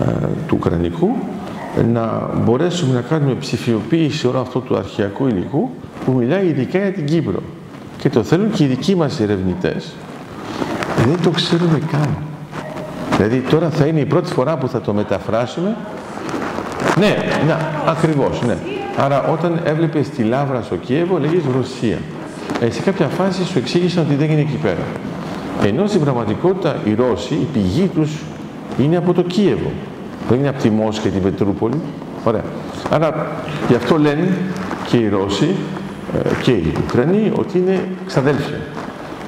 ε, 0.00 0.04
του 0.46 0.56
Ουκρανικού 0.58 1.10
να 1.92 2.30
μπορέσουμε 2.44 2.94
να 2.94 3.00
κάνουμε 3.00 3.34
ψηφιοποίηση 3.34 4.26
όλου 4.26 4.38
αυτού 4.38 4.62
του 4.62 4.76
αρχαιακού 4.76 5.26
υλικού 5.26 5.70
που 6.04 6.12
μιλάει 6.12 6.46
ειδικά 6.46 6.78
για 6.78 6.92
την 6.92 7.04
Κύπρο. 7.04 7.42
Και 7.98 8.08
το 8.08 8.22
θέλουν 8.22 8.50
και 8.50 8.64
οι 8.64 8.66
δικοί 8.66 8.96
μας 8.96 9.20
ερευνητές. 9.20 9.92
Δεν 10.96 11.16
το 11.22 11.30
ξέρουμε 11.30 11.80
καν. 11.90 12.16
Δηλαδή 13.16 13.40
τώρα 13.40 13.70
θα 13.70 13.86
είναι 13.86 14.00
η 14.00 14.04
πρώτη 14.04 14.32
φορά 14.32 14.56
που 14.56 14.68
θα 14.68 14.80
το 14.80 14.92
μεταφράσουμε. 14.92 15.76
Ναι, 16.98 17.16
ναι, 17.46 17.56
ακριβώς, 17.86 18.42
ναι. 18.46 18.56
Άρα 18.96 19.22
όταν 19.22 19.60
έβλεπες 19.64 20.08
τη 20.08 20.22
Λάβρα 20.22 20.62
στο 20.62 20.76
Κίεβο 20.76 21.18
λέγεις 21.18 21.42
Ρωσία. 21.56 21.98
Ε, 22.60 22.70
σε 22.70 22.80
κάποια 22.80 23.06
φάση 23.06 23.44
σου 23.44 23.58
εξήγησαν 23.58 24.04
ότι 24.04 24.14
δεν 24.14 24.30
είναι 24.30 24.40
εκεί 24.40 24.58
πέρα. 24.62 24.84
Ενώ 25.64 25.86
στην 25.86 26.00
πραγματικότητα 26.00 26.76
οι 26.84 26.94
Ρώσοι, 26.94 27.34
η 27.34 27.46
πηγή 27.52 27.90
τους 27.94 28.10
είναι 28.78 28.96
από 28.96 29.12
το 29.12 29.22
Κίεβο. 29.22 29.70
Δεν 30.28 30.38
είναι 30.38 30.48
από 30.48 30.62
τη 30.62 30.70
Μόσχα 30.70 31.02
και 31.02 31.08
την 31.08 31.22
Πετρούπολη. 31.22 31.80
Ωραία. 32.24 32.44
Άρα 32.90 33.26
γι' 33.68 33.74
αυτό 33.74 33.98
λένε 33.98 34.28
και 34.88 34.96
οι 34.96 35.08
Ρώσοι 35.08 35.54
ε, 36.24 36.28
και 36.42 36.50
οι 36.50 36.72
Ουκρανοί 36.84 37.32
ότι 37.36 37.58
είναι 37.58 37.80
ξαδέλφια. 38.06 38.58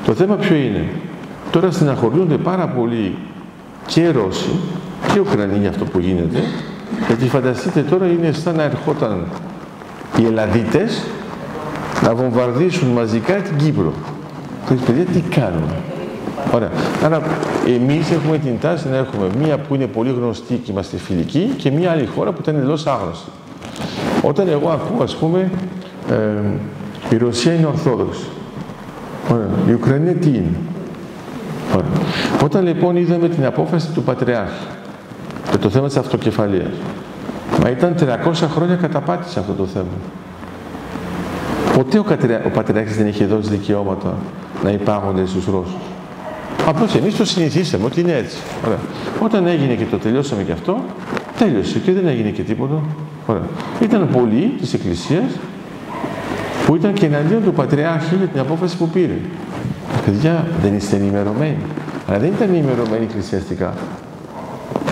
Το 0.07 0.13
θέμα 0.13 0.35
ποιο 0.35 0.57
είναι; 0.57 0.85
Τώρα 1.51 1.71
στεναχωριούνται 1.71 2.37
πάρα 2.37 2.67
πολύ 2.69 3.17
και 3.87 4.01
οι 4.01 4.11
Ρώσοι 4.11 4.51
και 5.13 5.19
οι 5.19 5.21
Ουκρανοί 5.21 5.59
για 5.59 5.69
αυτό 5.69 5.85
που 5.85 5.99
γίνεται. 5.99 6.39
Γιατί 7.07 7.29
φανταστείτε 7.29 7.81
τώρα 7.81 8.07
είναι 8.07 8.33
σαν 8.33 8.57
να 8.57 8.63
ερχόταν 8.63 9.27
οι 10.19 10.27
Ελλαδίτες 10.27 11.03
να 12.03 12.15
βομβαρδίσουν 12.15 12.89
μαζικά 12.89 13.35
την 13.35 13.57
Κύπρο. 13.57 13.93
Και 14.69 14.75
παιδιά 14.75 15.05
τι 15.05 15.21
κάνουν. 15.21 15.69
Ωραία. 16.55 16.71
Άρα 17.05 17.23
εμείς 17.67 18.11
έχουμε 18.11 18.39
την 18.39 18.61
τάση 18.61 18.89
να 18.89 18.97
έχουμε 18.97 19.27
μία 19.43 19.59
που 19.59 19.75
είναι 19.75 19.87
πολύ 19.87 20.11
γνωστή 20.11 20.55
και 20.55 20.71
είμαστε 20.71 20.97
φιλικοί 20.97 21.55
και 21.57 21.71
μία 21.71 21.91
άλλη 21.91 22.07
χώρα 22.07 22.33
που 22.33 22.39
ήταν 22.43 22.57
εντελώς 22.57 22.87
άγνωστη. 22.87 23.31
Όταν 24.23 24.49
εγώ 24.49 24.69
ακούω 24.69 25.03
ας 25.03 25.17
πούμε 25.17 25.51
ε, 26.11 27.15
η 27.15 27.17
Ρωσία 27.17 27.53
είναι 27.53 27.67
Ορθόδοξη. 27.67 28.25
Ωραία. 29.31 29.49
Η 29.69 29.73
Ουκρανία 29.73 30.15
τι 30.15 30.29
είναι; 30.29 30.57
Ωραία. 31.75 32.07
Όταν 32.45 32.67
λοιπόν 32.67 32.97
είδαμε 32.97 33.29
την 33.29 33.45
απόφαση 33.45 33.89
του 33.95 34.03
Πατριάρχη 34.03 34.67
και 35.51 35.57
το 35.57 35.71
θέμα 35.71 35.87
της 35.87 35.97
αυτοκεφαλίας, 35.97 36.71
μα 37.63 37.71
ήταν 37.71 37.95
300 37.99 38.33
χρόνια 38.33 38.75
καταπάτησε 38.75 39.39
αυτό 39.39 39.53
το 39.53 39.67
θέμα. 39.67 39.97
Ποτέ 41.75 41.99
ο, 41.99 42.05
ο 42.47 42.49
Πατριάρχης 42.49 42.97
δεν 42.97 43.07
είχε 43.07 43.25
δώσει 43.25 43.51
δικαιώματα 43.51 44.15
να 44.65 44.71
υπάγονται 44.71 45.27
στους 45.27 45.47
Ρώσους. 45.47 45.75
Απλώς 46.67 46.95
εμείς 46.95 47.17
το 47.17 47.25
συνηθίσαμε 47.25 47.85
ότι 47.85 48.01
είναι 48.01 48.13
έτσι. 48.13 48.37
Ωραία. 48.67 48.79
Όταν 49.21 49.47
έγινε 49.47 49.75
και 49.75 49.85
το 49.85 49.97
τελειώσαμε 49.97 50.43
και 50.43 50.53
αυτό, 50.53 50.81
τέλειωσε 51.39 51.79
και 51.79 51.93
δεν 51.93 52.07
έγινε 52.07 52.29
και 52.29 52.43
τίποτα. 52.43 52.83
Ωραία. 53.27 53.43
Ήταν 53.81 54.09
πολλοί 54.13 54.55
της 54.61 54.75
Εκκλησίας 54.75 55.25
που 56.67 56.77
ήταν 56.77 56.93
και 56.93 57.07
εναντίον 57.07 57.43
του 57.43 57.53
Πατριάρχη 57.53 58.15
για 58.15 58.27
την 58.27 58.41
απόφαση 58.41 58.77
που 58.77 58.89
πήρε. 58.89 59.19
Παιδιά, 60.05 60.47
δεν 60.63 60.75
είστε 60.77 60.97
ενημερωμένοι. 60.97 61.57
Αλλά 62.09 62.19
δεν 62.19 62.29
ήταν 62.29 62.49
ενημερωμένοι 62.49 63.05
εκκλησιαστικά. 63.05 63.75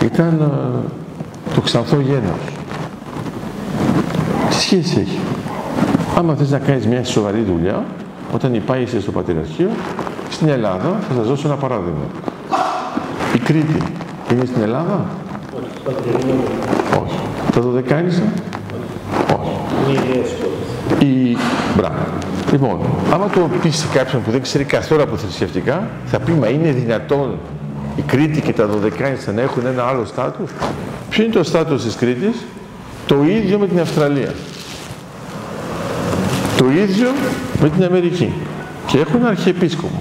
Ήταν 0.05 0.43
α, 0.43 0.49
το 1.55 1.61
ξανθό 1.61 2.01
γένος. 2.01 2.41
Τι 4.49 4.55
σχέση 4.55 5.01
έχει; 5.01 5.19
Άμα 6.19 6.35
θες 6.35 6.51
να 6.51 6.59
κάνεις 6.59 6.87
μια 6.87 7.05
σοβαρή 7.05 7.41
δουλειά, 7.41 7.85
όταν 8.35 8.55
υπάγεσαι 8.55 9.01
στο 9.01 9.11
Πατριαρχείο, 9.11 9.71
στην 10.31 10.49
Ελλάδα, 10.49 10.99
θα 11.09 11.15
σας 11.15 11.27
δώσω 11.27 11.49
ένα 11.49 11.57
παράδειγμα. 11.57 12.05
Η 13.35 13.39
Κρήτη 13.39 13.77
είναι 14.33 14.45
στην 14.45 14.63
Ελλάδα; 14.63 15.07
Όχι. 17.03 17.19
Τα 17.55 17.61
Δωδεκάνησα; 17.61 18.23
Όχι. 19.39 19.59
Η... 20.99 21.37
Μπράβο. 21.77 21.95
Λοιπόν, 22.53 22.79
άμα 23.13 23.27
το 23.29 23.49
πει 23.63 23.71
σε 23.71 23.87
κάποιον 23.93 24.23
που 24.23 24.31
δεν 24.31 24.43
ξέρει 24.43 24.65
καθόλου 24.65 25.03
από 25.03 25.17
θρησκευτικά, 25.17 25.89
θα 26.07 26.19
πει 26.19 26.33
Μα 26.33 26.49
είναι 26.49 26.71
δυνατόν 26.71 27.39
η 27.97 28.03
Κρήτη 28.03 28.41
και 28.41 28.53
τα 28.53 28.67
Δωδεκάνησα 28.67 29.33
να 29.33 29.41
έχουν 29.41 29.67
ένα 29.67 29.85
άλλο 29.85 30.05
στάτους. 30.05 30.51
Ποιο 31.11 31.25
είναι 31.25 31.33
το 31.33 31.43
στάτους 31.43 31.85
της 31.85 31.95
Κρήτης, 31.95 32.45
το 33.07 33.23
ίδιο 33.25 33.59
με 33.59 33.67
την 33.67 33.81
Αυστραλία. 33.81 34.35
Το 36.57 36.71
ίδιο 36.71 37.09
με 37.61 37.69
την 37.69 37.85
Αμερική. 37.85 38.33
Και 38.87 38.99
έχουν 38.99 39.25
αρχιεπίσκοπο. 39.25 39.99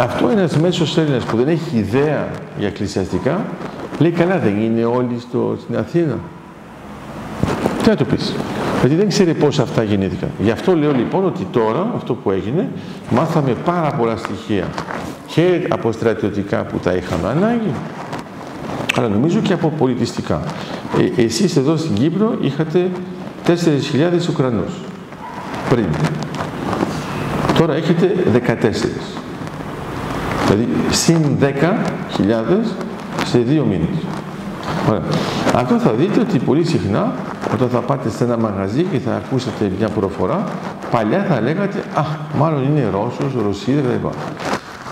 Αυτό 0.00 0.28
ένας 0.28 0.56
μέσος 0.56 0.98
Έλληνας 0.98 1.24
που 1.24 1.36
δεν 1.36 1.48
έχει 1.48 1.76
ιδέα 1.76 2.28
για 2.58 2.68
εκκλησιαστικά, 2.68 3.44
λέει 3.98 4.10
καλά 4.10 4.38
δεν 4.38 4.60
είναι 4.60 4.84
όλοι 4.84 5.20
στο, 5.20 5.56
στην 5.60 5.76
Αθήνα. 5.76 6.18
Τι 7.82 7.88
να 7.88 7.96
το 7.96 8.04
πεις. 8.04 8.34
Γιατί 8.80 8.94
δεν 8.94 9.08
ξέρει 9.08 9.34
πώς 9.34 9.58
αυτά 9.58 9.82
γεννήθηκαν. 9.82 10.28
Γι' 10.38 10.50
αυτό 10.50 10.76
λέω 10.76 10.92
λοιπόν 10.92 11.24
ότι 11.24 11.46
τώρα 11.50 11.92
αυτό 11.96 12.14
που 12.14 12.30
έγινε, 12.30 12.68
μάθαμε 13.10 13.54
πάρα 13.64 13.90
πολλά 13.90 14.16
στοιχεία 14.16 14.64
και 15.26 15.66
από 15.68 15.92
στρατιωτικά 15.92 16.64
που 16.64 16.78
τα 16.78 16.92
είχαμε 16.92 17.28
ανάγκη, 17.28 17.74
αλλά 18.96 19.08
νομίζω 19.08 19.40
και 19.40 19.52
από 19.52 19.72
πολιτιστικά. 19.78 20.40
Ε, 21.16 21.22
εσείς 21.22 21.56
εδώ 21.56 21.76
στην 21.76 21.94
Κύπρο 21.94 22.36
είχατε 22.40 22.90
4.000 23.46 23.52
Ουκρανούς 24.30 24.72
πριν. 25.70 25.86
Τώρα 27.58 27.74
έχετε 27.74 28.14
14. 28.32 28.40
Δηλαδή 30.46 30.68
συν 30.90 31.38
10.000 31.40 31.46
σε 33.24 33.38
δύο 33.38 33.64
μήνες. 33.64 33.88
Ωραία. 34.88 35.02
Αυτό 35.54 35.78
θα 35.78 35.90
δείτε 35.90 36.20
ότι 36.20 36.38
πολύ 36.38 36.64
συχνά 36.64 37.12
όταν 37.54 37.68
θα 37.68 37.78
πάτε 37.78 38.10
σε 38.10 38.24
ένα 38.24 38.38
μαγαζί 38.38 38.82
και 38.82 38.98
θα 38.98 39.14
ακούσετε 39.14 39.70
μια 39.78 39.88
προφορά, 39.88 40.44
παλιά 40.90 41.26
θα 41.28 41.40
λέγατε 41.40 41.78
«Α, 41.94 42.02
μάλλον 42.38 42.62
είναι 42.64 42.88
Ρώσος, 42.92 43.42
Ρωσίδα 43.44 43.80
κλπ». 43.80 44.12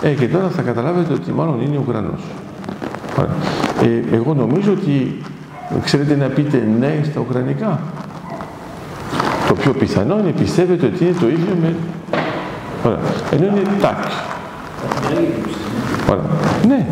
Ε, 0.01 0.09
και 0.09 0.27
τώρα 0.27 0.49
θα 0.49 0.61
καταλάβετε 0.61 1.13
ότι 1.13 1.31
μάλλον 1.31 1.61
είναι 1.61 1.77
Ουκρανός. 1.77 2.21
Ωραία. 3.19 3.62
Ε, 3.81 4.15
εγώ 4.15 4.33
νομίζω 4.33 4.71
ότι 4.71 5.21
ξέρετε 5.83 6.15
να 6.15 6.27
πείτε 6.27 6.67
ναι 6.79 6.99
στα 7.03 7.19
Ουκρανικά. 7.19 7.79
Το 9.47 9.53
πιο 9.53 9.73
πιθανό 9.73 10.19
είναι 10.19 10.31
πιστεύετε 10.31 10.85
ότι 10.85 11.03
είναι 11.03 11.15
το 11.19 11.27
ίδιο 11.27 11.55
με... 11.61 11.75
Ωραία. 12.85 12.99
Ενώ 13.31 13.45
είναι 13.45 13.61
τάκ. 13.81 14.03
Ωραία. 16.09 16.23
Ναι, 16.67 16.85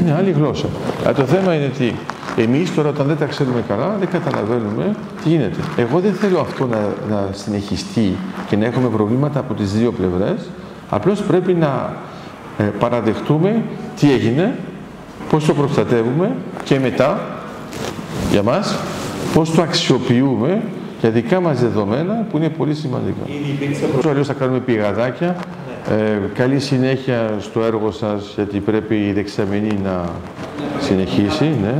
είναι 0.00 0.14
άλλη 0.18 0.30
γλώσσα. 0.30 0.66
Αλλά 1.04 1.14
το 1.14 1.24
θέμα 1.24 1.54
είναι 1.54 1.70
ότι 1.74 1.94
εμείς 2.36 2.74
τώρα 2.74 2.88
όταν 2.88 3.06
δεν 3.06 3.16
τα 3.16 3.24
ξέρουμε 3.24 3.64
καλά 3.68 3.96
δεν 3.98 4.08
καταλαβαίνουμε 4.08 4.96
τι 5.22 5.28
γίνεται. 5.28 5.60
Εγώ 5.76 6.00
δεν 6.00 6.12
θέλω 6.12 6.40
αυτό 6.40 6.66
να, 6.66 6.78
να 7.10 7.28
συνεχιστεί 7.32 8.16
και 8.48 8.56
να 8.56 8.64
έχουμε 8.64 8.88
προβλήματα 8.88 9.38
από 9.38 9.54
τις 9.54 9.72
δύο 9.72 9.92
πλευρές. 9.92 10.50
Απλώς 10.90 11.22
πρέπει 11.22 11.52
να 11.52 11.96
ε, 12.58 12.62
παραδεχτούμε 12.64 13.62
τι 13.96 14.12
έγινε, 14.12 14.54
πώς 15.32 15.44
το 15.44 15.54
προστατεύουμε 15.54 16.36
και 16.64 16.78
μετά, 16.78 17.20
για 18.30 18.42
μας, 18.42 18.78
πώς 19.34 19.50
το 19.50 19.62
αξιοποιούμε 19.62 20.62
για 21.00 21.10
δικά 21.10 21.40
μας 21.40 21.60
δεδομένα 21.60 22.26
που 22.30 22.36
είναι 22.36 22.48
πολύ 22.48 22.74
σημαντικά. 22.74 23.20
Ήδη 23.26 24.08
Αλλιώς 24.08 24.26
θα 24.26 24.32
κάνουμε 24.32 24.58
πηγαδάκια. 24.58 25.36
Ε, 25.90 26.18
καλή 26.34 26.58
συνέχεια 26.60 27.30
στο 27.40 27.60
έργο 27.62 27.90
σας 27.90 28.32
γιατί 28.34 28.58
πρέπει 28.58 28.94
η 28.94 29.12
δεξαμενή 29.12 29.78
να 29.84 30.04
συνεχίσει. 30.80 31.44
Ναι. 31.44 31.74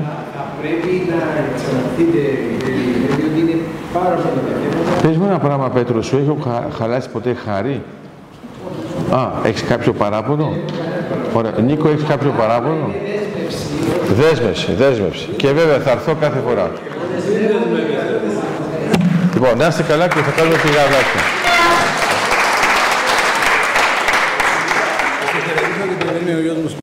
Πρέπει 0.60 1.08
να 1.08 1.18
ξαναρθείτε, 1.54 2.20
διότι 3.16 3.40
είναι 3.40 3.60
πάρα 3.92 4.14
πολλά 4.14 4.42
τα 5.00 5.06
Πες 5.08 5.16
μου 5.16 5.24
ένα 5.24 5.38
πράγμα 5.38 5.68
Πέτρο, 5.68 6.02
σου 6.02 6.16
έχω 6.16 6.38
χαλάσει 6.78 7.08
ποτέ 7.10 7.36
χάρη; 7.44 7.82
Α, 9.10 9.28
έχεις 9.44 9.62
κάποιο 9.62 9.92
παράπονο; 9.92 10.52
Ωραία. 11.34 11.52
Νίκο, 11.66 11.88
έχεις 11.88 12.04
κάποιο 12.04 12.30
παράπονο; 12.38 12.94
Δέσμευση, 14.20 14.72
δέσμευση. 14.72 15.28
Και 15.36 15.48
βέβαια 15.52 15.78
θα 15.78 15.90
έρθω 15.90 16.14
κάθε 16.20 16.40
φορά. 16.46 16.70
Λοιπόν, 19.34 19.58
να 19.58 19.66
είστε 19.66 19.82
καλά 19.82 20.08
και 20.08 20.20
θα 20.26 20.30
κάνουμε 20.36 20.56
πηγαδάκια. 20.62 21.41